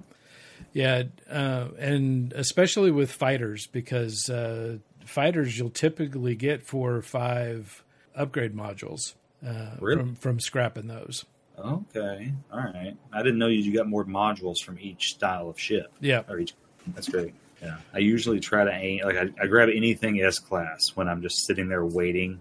[0.72, 7.82] Yeah, uh, and especially with fighters because uh, fighters you'll typically get four or five
[8.14, 9.14] upgrade modules
[9.46, 9.98] uh, really?
[9.98, 11.24] from from scrapping those.
[11.59, 12.96] Okay, all right.
[13.12, 15.92] I didn't know you got more modules from each style of ship.
[16.01, 16.55] Yeah, or each.
[16.94, 17.34] That's great.
[17.62, 21.20] Yeah, I usually try to aim like I, I grab anything S class when I'm
[21.20, 22.40] just sitting there waiting.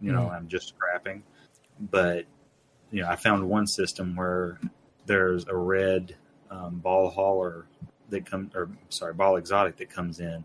[0.00, 0.32] You know, mm.
[0.32, 1.22] I'm just scrapping.
[1.80, 2.26] But
[2.90, 4.60] you know, I found one system where
[5.06, 6.14] there's a red
[6.50, 7.66] um, ball hauler
[8.10, 10.44] that comes, or sorry, ball exotic that comes in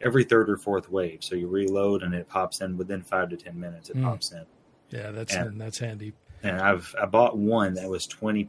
[0.00, 1.22] every third or fourth wave.
[1.22, 3.90] So you reload and it pops in within five to ten minutes.
[3.90, 4.04] It mm.
[4.04, 4.44] pops in.
[4.90, 6.12] Yeah, that's and, that's handy.
[6.42, 8.48] And I've I bought one that was 20,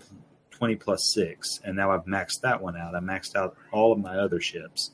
[0.51, 2.95] 20 plus six, and now I've maxed that one out.
[2.95, 4.91] I maxed out all of my other ships,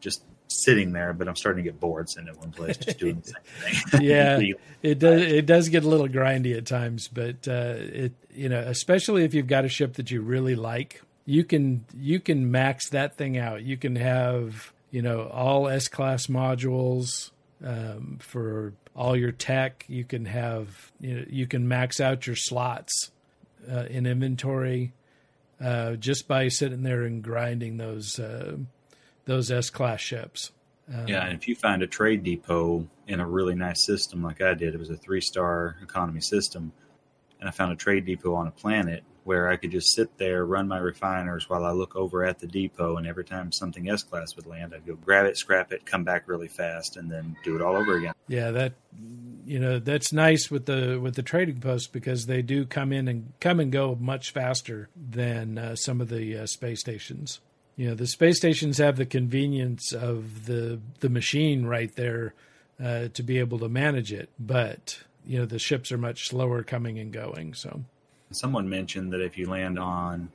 [0.00, 1.12] just sitting there.
[1.12, 4.00] But I'm starting to get bored sitting at one place, just doing the same thing.
[4.02, 4.40] yeah,
[4.82, 5.20] it does.
[5.20, 9.34] It does get a little grindy at times, but uh, it you know, especially if
[9.34, 13.36] you've got a ship that you really like, you can you can max that thing
[13.36, 13.62] out.
[13.62, 17.32] You can have you know, all S class modules
[17.64, 19.84] um, for all your tech.
[19.88, 23.10] You can have, you know, you can max out your slots
[23.68, 24.92] uh, in inventory
[25.60, 28.56] uh, just by sitting there and grinding those uh,
[29.24, 30.52] those S class ships.
[30.88, 34.40] Um, yeah, and if you find a trade depot in a really nice system like
[34.40, 36.70] I did, it was a three star economy system,
[37.40, 40.44] and I found a trade depot on a planet where I could just sit there,
[40.44, 44.02] run my refiners while I look over at the depot, and every time something S
[44.02, 47.36] class would land, I'd go grab it, scrap it, come back really fast, and then
[47.42, 48.14] do it all over again.
[48.28, 48.74] Yeah, that
[49.46, 53.08] you know that's nice with the with the trading posts because they do come in
[53.08, 57.40] and come and go much faster than uh, some of the uh, space stations.
[57.76, 62.34] You know, the space stations have the convenience of the the machine right there
[62.82, 66.62] uh, to be able to manage it, but you know the ships are much slower
[66.62, 67.54] coming and going.
[67.54, 67.84] So
[68.36, 70.30] someone mentioned that if you land on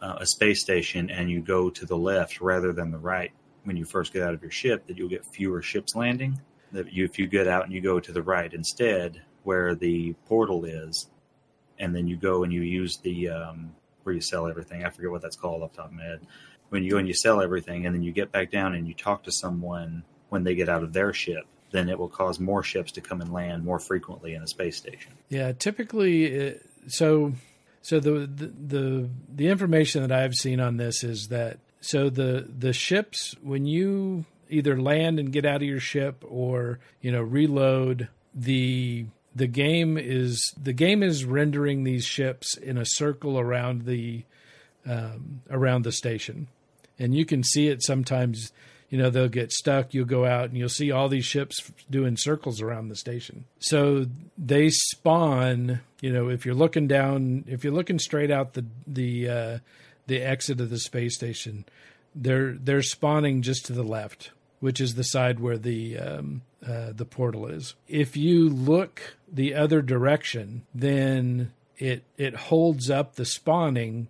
[0.00, 3.32] uh, a space station and you go to the left rather than the right
[3.64, 6.40] when you first get out of your ship, that you'll get fewer ships landing.
[6.72, 10.14] That you, if you get out and you go to the right instead, where the
[10.26, 11.08] portal is,
[11.78, 14.84] and then you go and you use the um, where you sell everything.
[14.84, 16.20] I forget what that's called off top of my head.
[16.68, 18.94] When you go and you sell everything, and then you get back down and you
[18.94, 22.62] talk to someone when they get out of their ship, then it will cause more
[22.62, 25.12] ships to come and land more frequently in a space station.
[25.28, 27.32] Yeah, typically, it, so
[27.82, 32.48] so the, the the the information that I've seen on this is that so the
[32.58, 37.22] the ships when you either land and get out of your ship or you know
[37.22, 43.82] reload the the game is the game is rendering these ships in a circle around
[43.82, 44.24] the
[44.86, 46.48] um, around the station.
[46.98, 48.52] And you can see it sometimes
[48.88, 49.94] you know they'll get stuck.
[49.94, 53.44] You'll go out and you'll see all these ships doing circles around the station.
[53.58, 54.06] So
[54.38, 59.28] they spawn you know if you're looking down if you're looking straight out the the
[59.28, 59.58] uh,
[60.06, 61.64] the exit of the space station
[62.14, 64.30] they're they're spawning just to the left
[64.60, 67.74] which is the side where the um, uh, the portal is.
[67.88, 74.08] If you look the other direction then it it holds up the spawning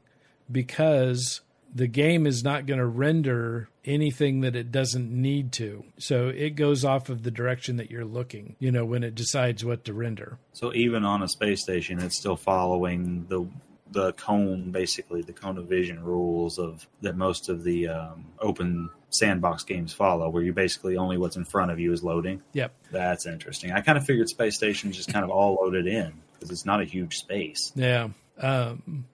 [0.50, 1.40] because
[1.76, 5.84] the game is not going to render anything that it doesn't need to.
[5.98, 9.62] So it goes off of the direction that you're looking, you know, when it decides
[9.62, 10.38] what to render.
[10.54, 13.46] So even on a space station, it's still following the
[13.88, 18.90] the cone, basically the cone of vision rules of that most of the um, open
[19.10, 22.42] sandbox games follow, where you basically only what's in front of you is loading.
[22.54, 23.72] Yep, that's interesting.
[23.72, 26.14] I kind of figured space stations just kind of all loaded in.
[26.34, 27.72] because it's not a huge space.
[27.74, 28.08] Yeah.
[28.38, 29.06] Um,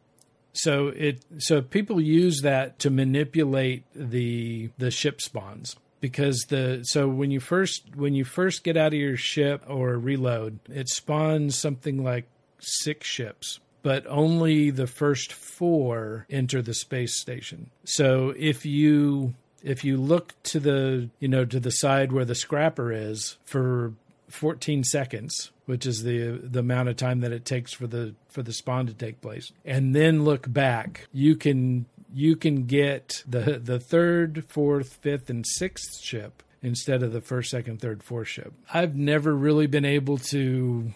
[0.52, 7.08] so it so people use that to manipulate the the ship spawns because the so
[7.08, 11.58] when you first when you first get out of your ship or reload, it spawns
[11.58, 12.26] something like
[12.58, 17.70] six ships but only the first four enter the space station.
[17.84, 22.34] So if you if you look to the you know to the side where the
[22.34, 23.92] scrapper is for
[24.28, 28.42] 14 seconds, which is the the amount of time that it takes for the for
[28.42, 33.58] the spawn to take place, and then look back, you can you can get the
[33.58, 38.52] the third, fourth, fifth, and sixth ship instead of the first, second, third, fourth ship.
[38.74, 40.92] I've never really been able to,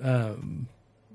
[0.00, 0.68] um,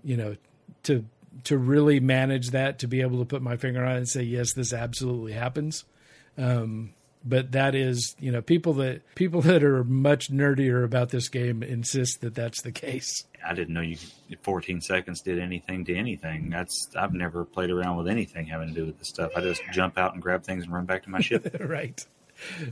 [0.04, 0.36] you know,
[0.84, 1.06] to
[1.46, 4.24] to really manage that to be able to put my finger on it and say
[4.24, 5.86] yes this absolutely happens.
[6.38, 11.30] Um, but that is you know people that people that are much nerdier about this
[11.30, 13.26] game insist that that's the case.
[13.46, 13.98] I didn't know you
[14.42, 16.50] 14 seconds did anything to anything.
[16.50, 19.32] That's i've never played around with anything having to do with this stuff.
[19.36, 21.56] I just jump out and grab things and run back to my ship.
[21.64, 22.06] Right.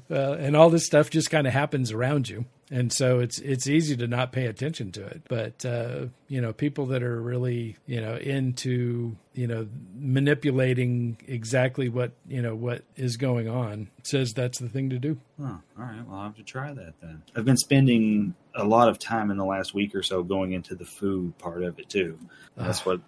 [0.10, 3.67] Uh, and all this stuff just kind of happens around you and so it's it's
[3.67, 5.24] easy to not pay attention to it.
[5.28, 11.89] But uh, you know people that are really you know into you know manipulating exactly
[11.89, 15.19] what you know what is going on says that's the thing to do.
[15.39, 16.07] Oh, all right.
[16.07, 17.22] Well i'll have to try that then.
[17.36, 20.74] I've been spending a lot of time in the last week or so going into
[20.74, 22.17] the food part of it too.
[22.55, 23.01] That's what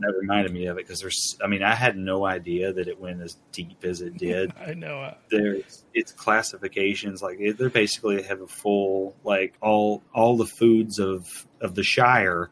[0.00, 2.98] that reminded me of it because there's i mean i had no idea that it
[2.98, 4.52] went as deep as it did.
[4.60, 10.36] I know uh, there's it's classifications like they're basically have a full like all all
[10.36, 12.50] the foods of of the shire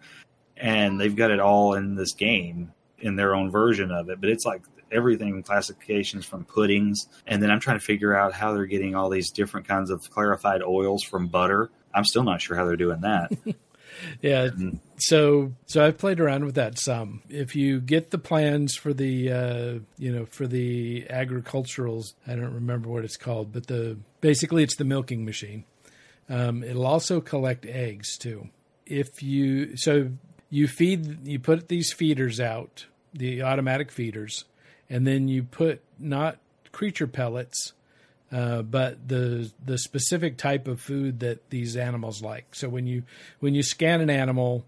[0.56, 4.20] and they've got it all in this game in their own version of it.
[4.20, 8.54] But it's like everything classifications from puddings and then i'm trying to figure out how
[8.54, 11.70] they're getting all these different kinds of clarified oils from butter.
[11.92, 13.32] I'm still not sure how they're doing that.
[14.20, 14.48] Yeah.
[14.48, 14.78] Mm.
[14.98, 17.22] So so I've played around with that some.
[17.28, 22.54] If you get the plans for the uh, you know for the agriculturals, I don't
[22.54, 25.64] remember what it's called, but the basically it's the milking machine.
[26.28, 28.48] Um, it'll also collect eggs too.
[28.86, 30.10] If you so
[30.48, 34.44] you feed you put these feeders out, the automatic feeders,
[34.88, 36.38] and then you put not
[36.72, 37.72] creature pellets
[38.32, 42.54] uh, but the the specific type of food that these animals like.
[42.54, 43.04] So when you
[43.40, 44.64] when you scan an animal,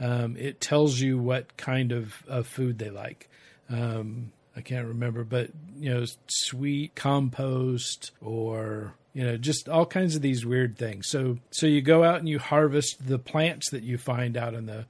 [0.00, 3.28] um, it tells you what kind of, of food they like.
[3.70, 10.14] Um, I can't remember, but you know, sweet compost or you know, just all kinds
[10.14, 11.08] of these weird things.
[11.08, 14.66] So so you go out and you harvest the plants that you find out in
[14.66, 14.86] the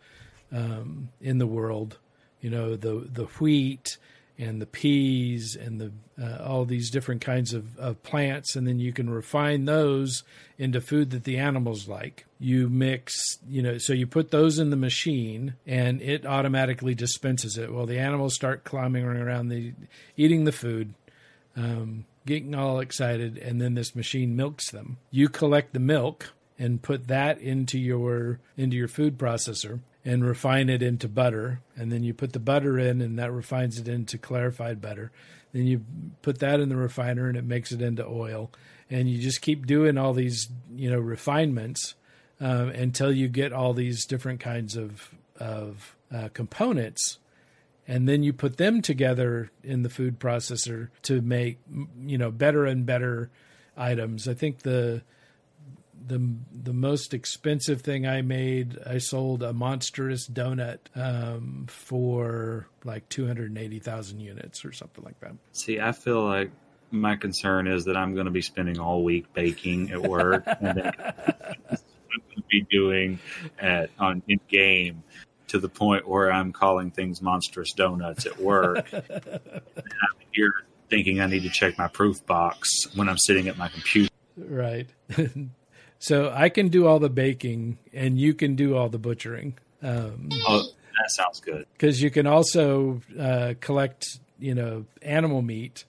[0.53, 1.99] um, in the world.
[2.41, 3.99] You know, the the wheat
[4.39, 8.79] and the peas and the uh, all these different kinds of, of plants and then
[8.79, 10.23] you can refine those
[10.59, 12.25] into food that the animals like.
[12.39, 13.13] You mix
[13.49, 17.73] you know so you put those in the machine and it automatically dispenses it.
[17.73, 19.73] Well the animals start climbing around the
[20.17, 20.95] eating the food
[21.57, 24.99] um, getting all excited and then this machine milks them.
[25.11, 30.71] You collect the milk and put that into your into your food processor and refine
[30.71, 31.61] it into butter.
[31.75, 35.11] And then you put the butter in, and that refines it into clarified butter.
[35.53, 35.85] Then you
[36.23, 38.53] put that in the refiner, and it makes it into oil.
[38.89, 41.97] And you just keep doing all these, you know, refinements
[42.41, 47.19] um, until you get all these different kinds of of uh, components.
[47.89, 51.59] And then you put them together in the food processor to make,
[52.01, 53.31] you know, better and better
[53.77, 54.29] items.
[54.29, 55.03] I think the
[56.07, 63.09] the the most expensive thing I made, I sold a monstrous donut um, for like
[63.09, 65.33] two hundred and eighty thousand units or something like that.
[65.53, 66.51] See, I feel like
[66.91, 70.79] my concern is that I'm going to be spending all week baking at work, and
[70.79, 71.77] then I'm
[72.09, 73.19] going to be doing
[73.59, 75.03] at on in game
[75.49, 78.93] to the point where I'm calling things monstrous donuts at work.
[78.93, 79.05] and
[79.77, 80.53] I'm here
[80.89, 84.11] thinking I need to check my proof box when I'm sitting at my computer.
[84.37, 84.89] Right.
[85.99, 89.59] So I can do all the baking, and you can do all the butchering.
[89.83, 90.63] Um, oh,
[90.99, 91.67] that sounds good.
[91.73, 95.85] Because you can also uh, collect, you know, animal meat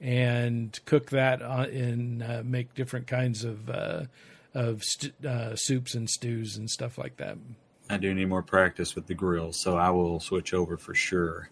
[0.00, 4.04] and cook that and uh, make different kinds of uh,
[4.54, 7.38] of st- uh, soups and stews and stuff like that.
[7.88, 11.50] I do need more practice with the grill, so I will switch over for sure.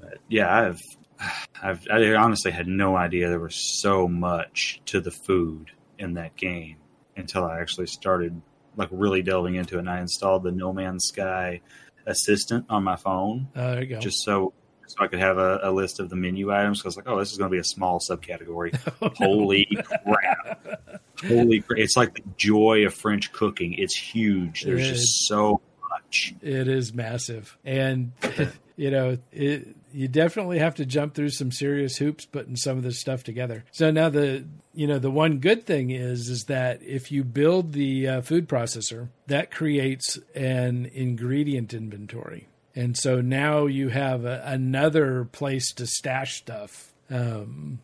[0.00, 0.80] But yeah, I've
[1.62, 6.36] I've I honestly had no idea there was so much to the food in that
[6.36, 6.76] game
[7.16, 8.40] until I actually started
[8.76, 9.80] like really delving into it.
[9.80, 11.60] And I installed the No Man's Sky
[12.06, 13.48] assistant on my phone.
[13.54, 14.00] Uh, there you go.
[14.00, 14.52] Just so
[14.86, 16.80] so I could have a, a list of the menu items.
[16.80, 18.78] Because like, oh, this is going to be a small subcategory.
[19.02, 19.66] oh, Holy
[20.04, 21.00] crap!
[21.26, 21.78] Holy crap!
[21.78, 23.74] It's like the joy of French cooking.
[23.74, 24.62] It's huge.
[24.62, 26.34] There's just so much.
[26.42, 28.12] It is massive, and
[28.76, 29.76] you know it.
[29.94, 33.64] You definitely have to jump through some serious hoops putting some of this stuff together.
[33.70, 37.72] So now the you know the one good thing is is that if you build
[37.72, 44.42] the uh, food processor, that creates an ingredient inventory, and so now you have a,
[44.44, 46.92] another place to stash stuff.
[47.10, 47.78] Um,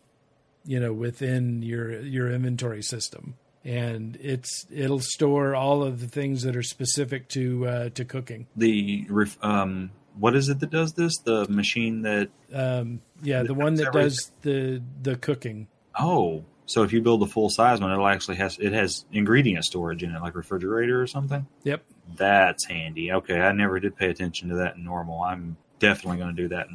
[0.64, 3.34] you know within your your inventory system
[3.64, 8.46] and it's it'll store all of the things that are specific to uh, to cooking.
[8.56, 9.06] The
[9.42, 11.18] um, what is it that does this?
[11.18, 15.68] The machine that um, yeah, the one that does the the cooking.
[15.98, 19.64] Oh, so if you build a full size one, it'll actually has it has ingredient
[19.64, 21.46] storage in it, like refrigerator or something.
[21.64, 21.82] Yep,
[22.16, 23.12] that's handy.
[23.12, 25.22] Okay, I never did pay attention to that in normal.
[25.22, 26.68] I'm definitely going to do that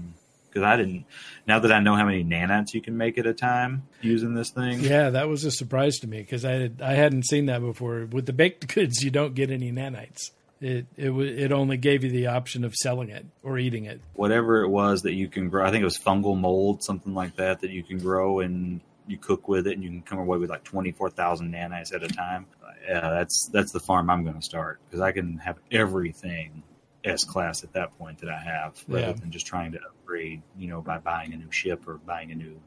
[0.50, 1.06] because I didn't.
[1.48, 4.50] Now that I know how many nanites you can make at a time using this
[4.50, 7.62] thing, yeah, that was a surprise to me because I had, I hadn't seen that
[7.62, 8.06] before.
[8.06, 10.32] With the baked goods, you don't get any nanites.
[10.66, 14.02] It it it only gave you the option of selling it or eating it.
[14.14, 17.36] Whatever it was that you can grow, I think it was fungal mold, something like
[17.36, 20.40] that, that you can grow and you cook with it, and you can come away
[20.40, 22.48] with like twenty four thousand nanites at a time.
[22.88, 26.64] Yeah, that's that's the farm I'm going to start because I can have everything
[27.04, 29.14] S class at that point that I have, rather yeah.
[29.14, 32.36] than just trying to upgrade, you know, by buying a new ship or buying a
[32.36, 32.60] new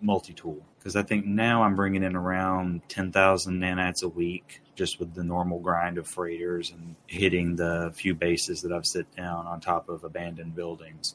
[0.00, 0.64] multi tool.
[0.78, 5.24] Because I think now I'm bringing in around 10,000 nanites a week just with the
[5.24, 9.88] normal grind of freighters and hitting the few bases that I've set down on top
[9.88, 11.14] of abandoned buildings.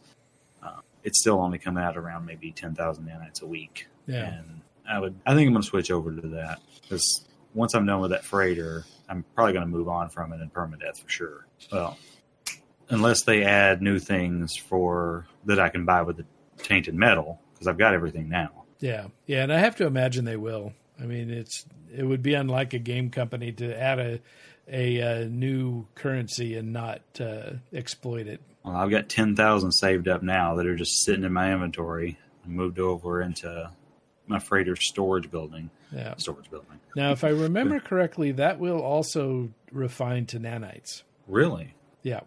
[0.61, 3.87] Uh, it's still only coming out around maybe 10,000 nanites a week.
[4.07, 4.33] Yeah.
[4.33, 7.85] And I would, I think I'm going to switch over to that because once I'm
[7.85, 11.09] done with that freighter, I'm probably going to move on from it in permadeath for
[11.09, 11.47] sure.
[11.71, 11.97] Well,
[12.89, 16.25] unless they add new things for that I can buy with the
[16.57, 18.60] tainted metal because I've got everything now.
[18.81, 20.73] Yeah, yeah, and I have to imagine they will.
[20.99, 21.65] I mean, it's
[21.95, 24.19] it would be unlike a game company to add a
[24.67, 28.41] a, a new currency and not uh, exploit it.
[28.63, 32.17] Well, I've got ten thousand saved up now that are just sitting in my inventory.
[32.43, 33.71] I moved over into
[34.27, 35.69] my freighter storage building.
[35.91, 36.79] Yeah, storage building.
[36.95, 41.03] Now, if I remember correctly, that will also refine to nanites.
[41.27, 41.73] Really?
[42.03, 42.21] Yeah.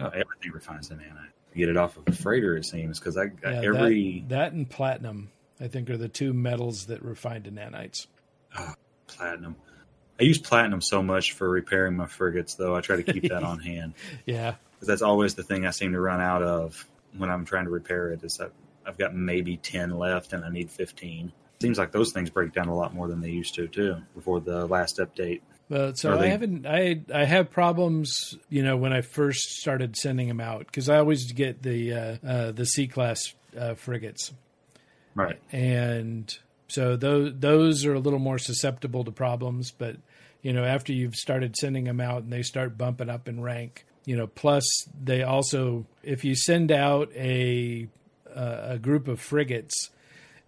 [0.00, 1.30] Oh, everything refines to nanite.
[1.54, 4.52] Get it off of a freighter, it seems, because I got yeah, every that, that,
[4.52, 5.30] and platinum.
[5.60, 8.06] I think are the two metals that refine to nanites.
[8.56, 8.74] Oh,
[9.06, 9.56] platinum.
[10.20, 12.74] I use platinum so much for repairing my frigates, though.
[12.74, 13.94] I try to keep that on hand.
[14.26, 16.86] Yeah, because that's always the thing I seem to run out of
[17.16, 18.24] when I'm trying to repair it.
[18.24, 18.52] Is I've,
[18.86, 21.32] I've got maybe ten left, and I need fifteen.
[21.60, 24.40] Seems like those things break down a lot more than they used to too before
[24.40, 25.40] the last update.
[25.68, 26.26] Well, so they...
[26.26, 26.66] I haven't.
[26.66, 28.34] I I have problems.
[28.48, 32.16] You know, when I first started sending them out because I always get the uh,
[32.26, 34.32] uh, the C class uh, frigates,
[35.18, 35.38] right?
[35.52, 36.32] And
[36.68, 39.72] so those those are a little more susceptible to problems.
[39.72, 39.96] But
[40.42, 43.84] you know, after you've started sending them out and they start bumping up in rank,
[44.04, 44.64] you know, plus
[45.02, 47.88] they also if you send out a
[48.34, 49.90] a group of frigates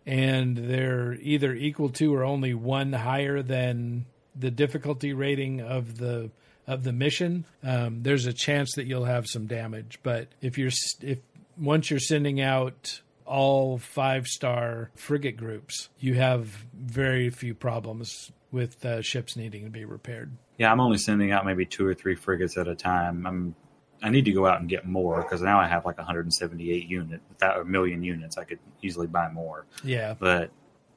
[0.06, 4.06] and they're either equal to or only one higher than
[4.38, 6.30] the difficulty rating of the
[6.66, 9.98] of the mission, um, there's a chance that you'll have some damage.
[10.04, 11.18] But if you're if
[11.58, 13.00] once you're sending out
[13.30, 19.70] all five star frigate groups, you have very few problems with uh, ships needing to
[19.70, 20.32] be repaired.
[20.58, 23.26] Yeah, I'm only sending out maybe two or three frigates at a time.
[23.26, 23.54] I'm
[24.02, 27.20] I need to go out and get more because now I have like 178 unit,
[27.28, 28.38] without a million units.
[28.38, 29.66] I could easily buy more.
[29.84, 30.50] Yeah, but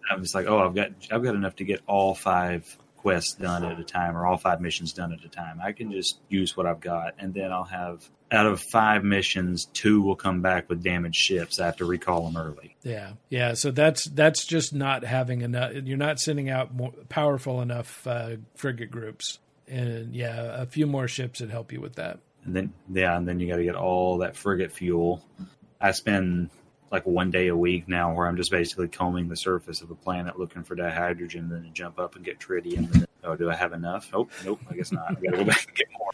[0.10, 3.66] I'm just like, oh, I've got I've got enough to get all five quests done
[3.66, 5.60] at a time or all five missions done at a time.
[5.62, 9.66] I can just use what I've got, and then I'll have out of five missions,
[9.66, 11.60] two will come back with damaged ships.
[11.60, 12.76] I have to recall them early.
[12.82, 13.54] Yeah, yeah.
[13.54, 15.74] So that's that's just not having enough.
[15.74, 21.08] You're not sending out more powerful enough uh, frigate groups, and yeah, a few more
[21.08, 22.20] ships would help you with that.
[22.46, 25.24] And then yeah, and then you got to get all that frigate fuel.
[25.80, 26.50] I spend
[26.94, 29.96] like one day a week now where I'm just basically combing the surface of a
[29.96, 32.90] planet looking for dihydrogen, then jump up and get tritium.
[32.92, 34.10] Then, oh, do I have enough?
[34.14, 35.10] Oh, nope, I guess not.
[35.10, 36.12] I got to go back and get more.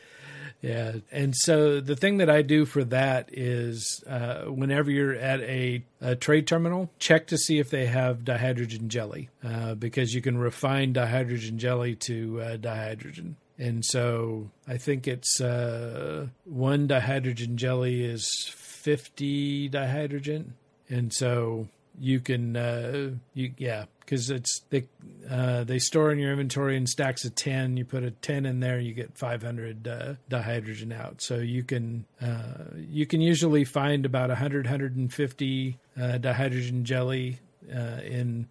[0.62, 5.42] Yeah, and so the thing that I do for that is uh, whenever you're at
[5.42, 10.22] a, a, trade terminal, check to see if they have dihydrogen jelly uh, because you
[10.22, 13.36] can refine dihydrogen jelly to uh, dihydrogen.
[13.58, 20.52] And so I think it's uh, one dihydrogen jelly is 50 dihydrogen
[20.90, 21.68] and so
[22.00, 24.86] you can uh, you yeah because it's they
[25.30, 28.60] uh, they store in your inventory in stacks of 10 you put a 10 in
[28.60, 31.22] there you get 500 uh, dihydrogen out.
[31.22, 37.40] So you can uh, you can usually find about 100 150 uh, dihydrogen jelly
[37.72, 38.48] uh, in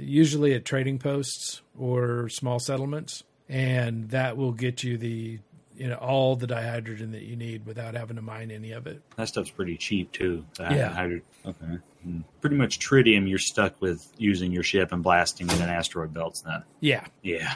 [0.00, 3.24] usually at trading posts or small settlements.
[3.48, 5.40] And that will get you the
[5.76, 9.00] you know all the dihydrogen that you need without having to mine any of it.
[9.16, 10.44] That stuff's pretty cheap too.
[10.56, 10.88] The Yeah.
[10.90, 11.78] hydro- okay.
[12.02, 12.20] Hmm.
[12.40, 13.28] Pretty much tritium.
[13.28, 16.40] You're stuck with using your ship and blasting in an asteroid belts.
[16.42, 16.62] Then.
[16.80, 17.54] Yeah, Yeah.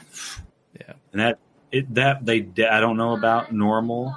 [0.81, 1.39] yeah, And that
[1.73, 4.17] it that they I don't know about normal,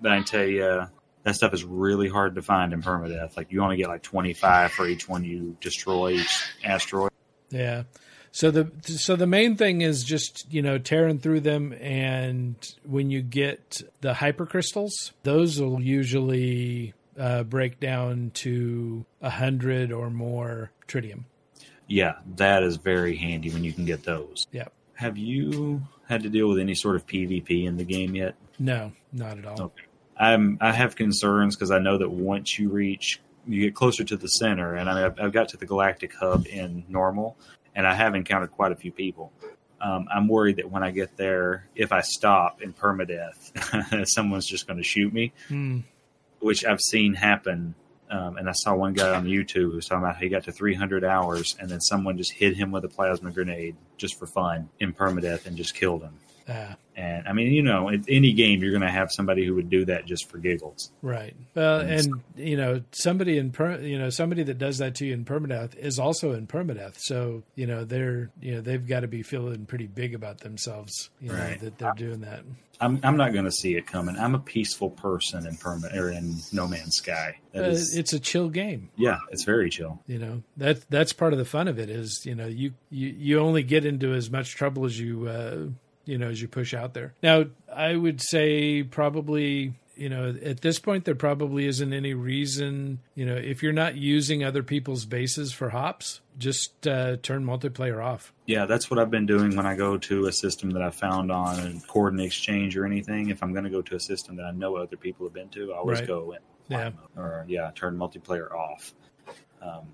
[0.00, 0.86] but I can tell you
[1.22, 3.36] that stuff is really hard to find in permadeath.
[3.36, 7.10] Like you only get like twenty five for each one you destroy each asteroid.
[7.50, 7.84] yeah.
[8.32, 12.54] So the so the main thing is just you know tearing through them, and
[12.84, 20.10] when you get the hypercrystals, those will usually uh, break down to a hundred or
[20.10, 21.24] more tritium.
[21.86, 24.46] Yeah, that is very handy when you can get those.
[24.52, 24.68] Yeah.
[24.94, 28.34] Have you had to deal with any sort of PvP in the game yet?
[28.58, 29.62] No, not at all.
[29.62, 29.84] Okay.
[30.18, 34.16] I'm I have concerns because I know that once you reach you get closer to
[34.16, 37.36] the center, and I mean, I've, I've got to the galactic hub in normal,
[37.74, 39.32] and I have encountered quite a few people.
[39.80, 44.66] Um, I'm worried that when I get there, if I stop in permadeath, someone's just
[44.66, 45.80] going to shoot me, Hmm.
[46.40, 47.74] which I've seen happen.
[48.10, 50.44] Um, and I saw one guy on YouTube who was talking about how he got
[50.44, 54.26] to 300 hours, and then someone just hit him with a plasma grenade just for
[54.26, 56.14] fun in permadeath and just killed him.
[56.48, 59.54] Ah, And I mean, you know, in any game, you're going to have somebody who
[59.56, 60.90] would do that just for giggles.
[61.02, 61.34] right.
[61.54, 65.06] Well, And and you know somebody in per, you know somebody that does that to
[65.06, 66.96] you in permadeath is also in permadeath.
[66.98, 71.10] So you know they're you know they've got to be feeling pretty big about themselves.
[71.20, 71.60] You know Right.
[71.60, 72.40] that they're doing that.
[72.80, 74.16] I'm I'm not going to see it coming.
[74.16, 77.38] I'm a peaceful person in perma or in No Man's Sky.
[77.54, 78.88] Uh, is, it's a chill game.
[78.96, 80.00] yeah, it's very chill.
[80.06, 83.08] You know that that's part of the fun of it is you know you you,
[83.08, 85.66] you only get into as much trouble as you uh,
[86.08, 87.14] you know as you push out there.
[87.22, 93.00] Now I would say probably you know at this point there probably isn't any reason
[93.16, 98.02] you know if you're not using other people's bases for hops just uh, turn multiplayer
[98.04, 98.32] off.
[98.46, 101.32] Yeah, that's what I've been doing when I go to a system that I found
[101.32, 103.28] on a coordinate exchange or anything.
[103.30, 105.48] If I'm going to go to a system that I know other people have been
[105.48, 106.06] to, I always Right.
[106.06, 106.38] go in.
[106.68, 106.90] Yeah.
[107.16, 108.94] Or yeah, turn multiplayer off.
[109.60, 109.88] Um,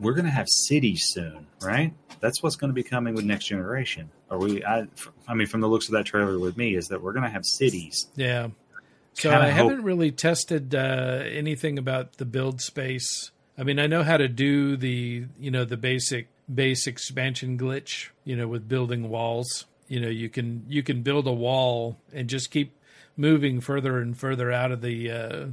[0.00, 1.92] we're going to have cities soon, right?
[2.20, 4.10] That's what's going to be coming with next generation.
[4.30, 4.64] Are we?
[4.64, 4.86] I,
[5.28, 7.30] I mean, from the looks of that trailer with me, is that we're going to
[7.30, 8.06] have cities.
[8.16, 8.48] Yeah.
[9.14, 13.30] So Kinda I hope- haven't really tested uh, anything about the build space.
[13.56, 18.08] I mean, I know how to do the you know the basic base expansion glitch.
[18.24, 19.66] You know, with building walls.
[19.86, 22.74] You know, you can you can build a wall and just keep
[23.16, 25.46] moving further and further out of the uh,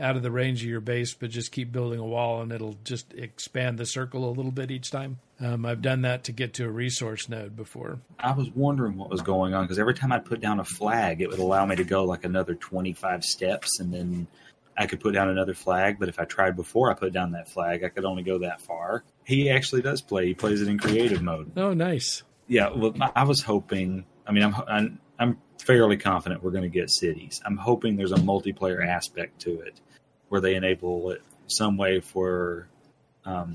[0.00, 2.76] out of the range of your base, but just keep building a wall and it'll
[2.84, 5.18] just expand the circle a little bit each time.
[5.40, 8.00] Um, I've done that to get to a resource node before.
[8.18, 11.20] I was wondering what was going on because every time I'd put down a flag,
[11.20, 14.26] it would allow me to go like another 25 steps and then
[14.76, 15.98] I could put down another flag.
[15.98, 18.60] But if I tried before I put down that flag, I could only go that
[18.60, 19.04] far.
[19.24, 20.26] He actually does play.
[20.26, 21.52] He plays it in creative mode.
[21.56, 22.22] Oh, nice.
[22.48, 24.04] Yeah, well, I was hoping.
[24.26, 27.40] I mean, I'm I'm, I'm fairly confident we're going to get cities.
[27.44, 29.80] I'm hoping there's a multiplayer aspect to it
[30.30, 32.66] where they enable it some way for
[33.26, 33.54] um,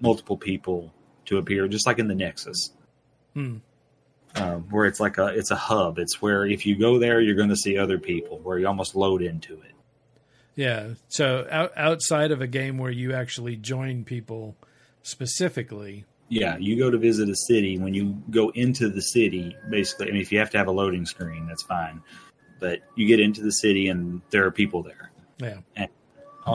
[0.00, 0.92] multiple people
[1.26, 2.70] to appear, just like in the Nexus
[3.34, 3.56] Hmm.
[4.36, 5.98] um, where it's like a it's a hub.
[5.98, 8.38] It's where if you go there, you're going to see other people.
[8.38, 9.72] Where you almost load into it.
[10.54, 10.88] Yeah.
[11.08, 14.54] So out, outside of a game where you actually join people
[15.02, 17.78] specifically, Yeah, you go to visit a city.
[17.78, 20.72] When you go into the city, basically, I mean, if you have to have a
[20.72, 22.02] loading screen, that's fine.
[22.60, 25.10] But you get into the city and there are people there.
[25.38, 25.58] yeah.
[25.78, 25.86] Oh,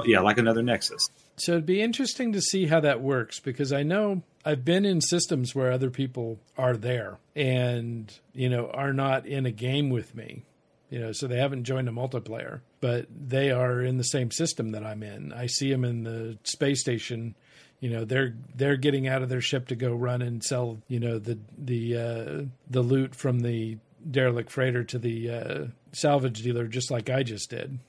[0.05, 1.07] yeah, like another Nexus.
[1.37, 5.01] So it'd be interesting to see how that works because I know I've been in
[5.01, 10.15] systems where other people are there and, you know, are not in a game with
[10.15, 10.43] me.
[10.89, 14.71] You know, so they haven't joined a multiplayer, but they are in the same system
[14.71, 15.33] that I'm in.
[15.33, 17.35] I see them in the space station.
[17.81, 21.01] You know, they're they're getting out of their ship to go run and sell, you
[21.01, 23.77] know, the the uh, the loot from the
[24.09, 27.79] derelict freighter to the uh, salvage dealer, just like I just did.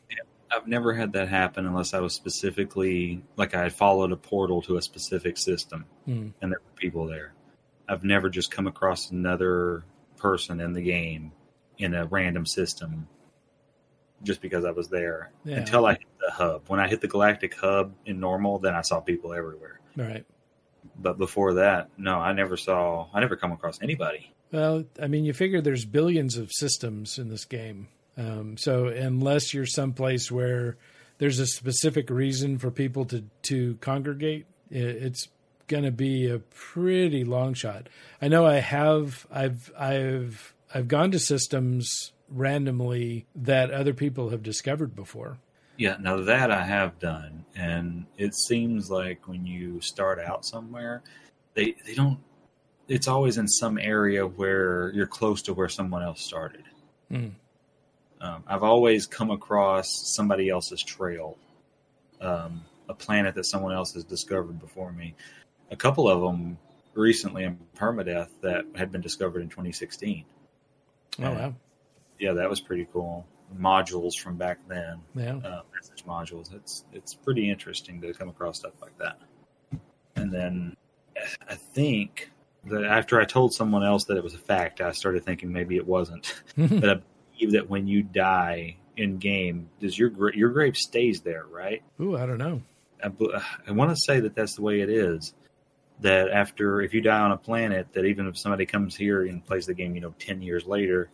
[0.50, 4.62] I've never had that happen unless I was specifically like I had followed a portal
[4.62, 6.28] to a specific system Hmm.
[6.40, 7.34] and there were people there.
[7.88, 9.84] I've never just come across another
[10.16, 11.32] person in the game
[11.78, 13.08] in a random system
[14.22, 15.58] just because I was there Yeah.
[15.58, 16.62] until I hit the hub.
[16.68, 19.80] When I hit the galactic hub in normal, then I saw people everywhere.
[19.96, 20.24] Right.
[21.00, 23.08] But before that, no, I never saw.
[23.14, 24.32] I never come across anybody.
[24.50, 27.88] Well, I mean, you figure there's billions of systems in this game.
[28.18, 30.76] Um, so unless you're someplace where
[31.18, 35.28] there's a specific reason for people to, to congregate, it's
[35.68, 37.88] going to be a pretty long shot.
[38.20, 44.42] I know I have, I've, I've, I've gone to systems randomly that other people have
[44.42, 45.38] discovered before.
[45.78, 51.02] Yeah, now that I have done, and it seems like when you start out somewhere,
[51.54, 52.18] they they don't.
[52.88, 56.64] It's always in some area where you're close to where someone else started.
[57.12, 57.34] Mm.
[58.20, 61.36] I've always come across somebody else's trail,
[62.20, 65.14] um, a planet that someone else has discovered before me.
[65.70, 66.58] A couple of them
[66.94, 70.24] recently in permadeath that had been discovered in 2016.
[71.20, 71.54] Oh wow!
[72.18, 73.26] Yeah, that was pretty cool.
[73.56, 75.36] Modules from back then, Yeah.
[75.36, 76.52] uh, message modules.
[76.54, 79.18] It's it's pretty interesting to come across stuff like that.
[80.16, 80.76] And then
[81.48, 82.30] I think
[82.64, 85.76] that after I told someone else that it was a fact, I started thinking maybe
[85.76, 86.34] it wasn't.
[86.56, 87.00] but I
[87.38, 91.82] believe that when you die in game, does your gra- your grave stays there, right?
[92.00, 92.62] Ooh, I don't know.
[93.02, 95.32] I want to say that that's the way it is.
[96.00, 99.44] That after, if you die on a planet, that even if somebody comes here and
[99.44, 101.10] plays the game, you know, ten years later,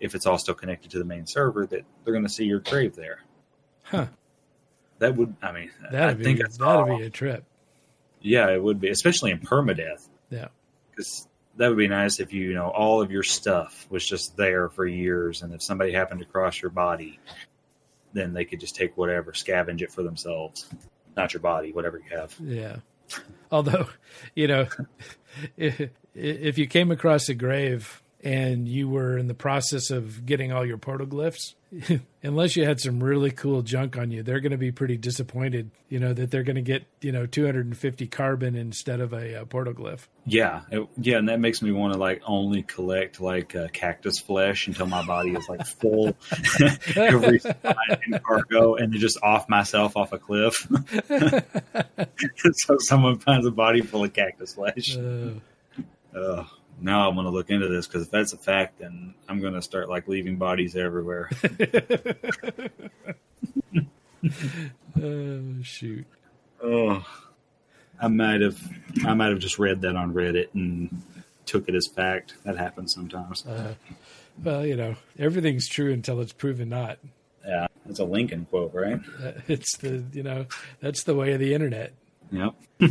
[0.00, 2.60] if it's all still connected to the main server, that they're going to see your
[2.60, 3.20] grave there.
[3.82, 4.06] Huh?
[4.98, 7.44] That would, I mean, That'd I be think that'd that's be a trip.
[8.22, 10.48] yeah, it would be, especially in permadeath, Yeah.
[10.90, 14.36] because that would be nice if you, you know, all of your stuff was just
[14.36, 17.18] there for years, and if somebody happened to cross your body,
[18.12, 20.68] then they could just take whatever, scavenge it for themselves,
[21.16, 22.34] not your body, whatever you have.
[22.40, 22.76] Yeah.
[23.50, 23.88] Although,
[24.34, 24.66] you know,
[25.56, 30.50] if, if you came across a grave and you were in the process of getting
[30.52, 31.54] all your portal glyphs,
[32.24, 35.70] unless you had some really cool junk on you, they're going to be pretty disappointed,
[35.88, 39.44] you know, that they're going to get, you know, 250 carbon instead of a, uh
[39.44, 40.08] portal glyph.
[40.24, 44.18] Yeah, it- yeah, and that makes me want to like only collect like uh, cactus
[44.18, 46.16] flesh until my body is like full
[46.96, 47.40] every
[48.06, 50.66] in cargo, and then just off myself off a cliff.
[52.54, 54.96] so someone finds a body full of cactus flesh.
[54.96, 55.30] Uh,
[56.16, 56.44] Uh,
[56.80, 59.54] now I want to look into this because if that's a fact, then I'm going
[59.54, 61.30] to start like leaving bodies everywhere.
[65.02, 66.06] oh, shoot.
[66.62, 67.06] oh,
[68.00, 68.58] I might have,
[69.04, 71.02] I might have just read that on Reddit and
[71.46, 72.34] took it as fact.
[72.44, 73.46] That happens sometimes.
[73.46, 73.74] Uh,
[74.42, 76.98] well, you know, everything's true until it's proven not.
[77.46, 79.00] Yeah, it's a Lincoln quote, right?
[79.22, 80.46] Uh, It's the, you know,
[80.80, 81.92] that's the way of the internet.
[82.32, 82.54] Yep.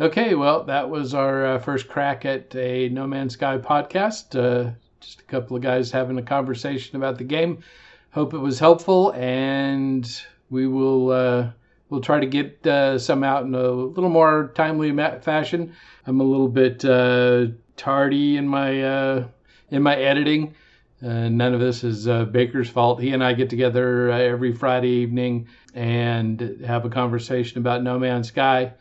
[0.00, 4.38] Okay, well, that was our uh, first crack at a No Man's Sky podcast.
[4.38, 4.70] Uh,
[5.00, 7.64] just a couple of guys having a conversation about the game.
[8.12, 10.08] Hope it was helpful, and
[10.50, 11.50] we will uh,
[11.90, 15.74] we'll try to get uh, some out in a little more timely fashion.
[16.06, 17.46] I'm a little bit uh,
[17.76, 19.26] tardy in my uh,
[19.72, 20.54] in my editing.
[21.02, 23.02] Uh, none of this is uh, Baker's fault.
[23.02, 27.98] He and I get together uh, every Friday evening and have a conversation about No
[27.98, 28.74] Man's Sky.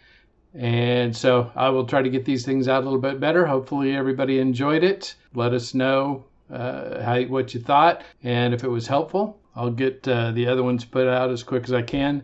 [0.53, 3.45] And so I will try to get these things out a little bit better.
[3.45, 5.15] Hopefully, everybody enjoyed it.
[5.33, 9.39] Let us know uh, how what you thought and if it was helpful.
[9.55, 12.23] I'll get uh, the other ones put out as quick as I can.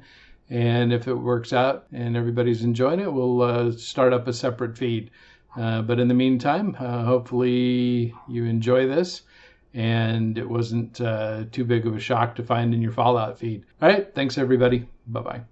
[0.49, 4.77] And if it works out and everybody's enjoying it, we'll uh, start up a separate
[4.77, 5.09] feed.
[5.55, 9.23] Uh, but in the meantime, uh, hopefully you enjoy this
[9.73, 13.65] and it wasn't uh, too big of a shock to find in your Fallout feed.
[13.81, 14.13] All right.
[14.13, 14.87] Thanks, everybody.
[15.07, 15.41] Bye bye.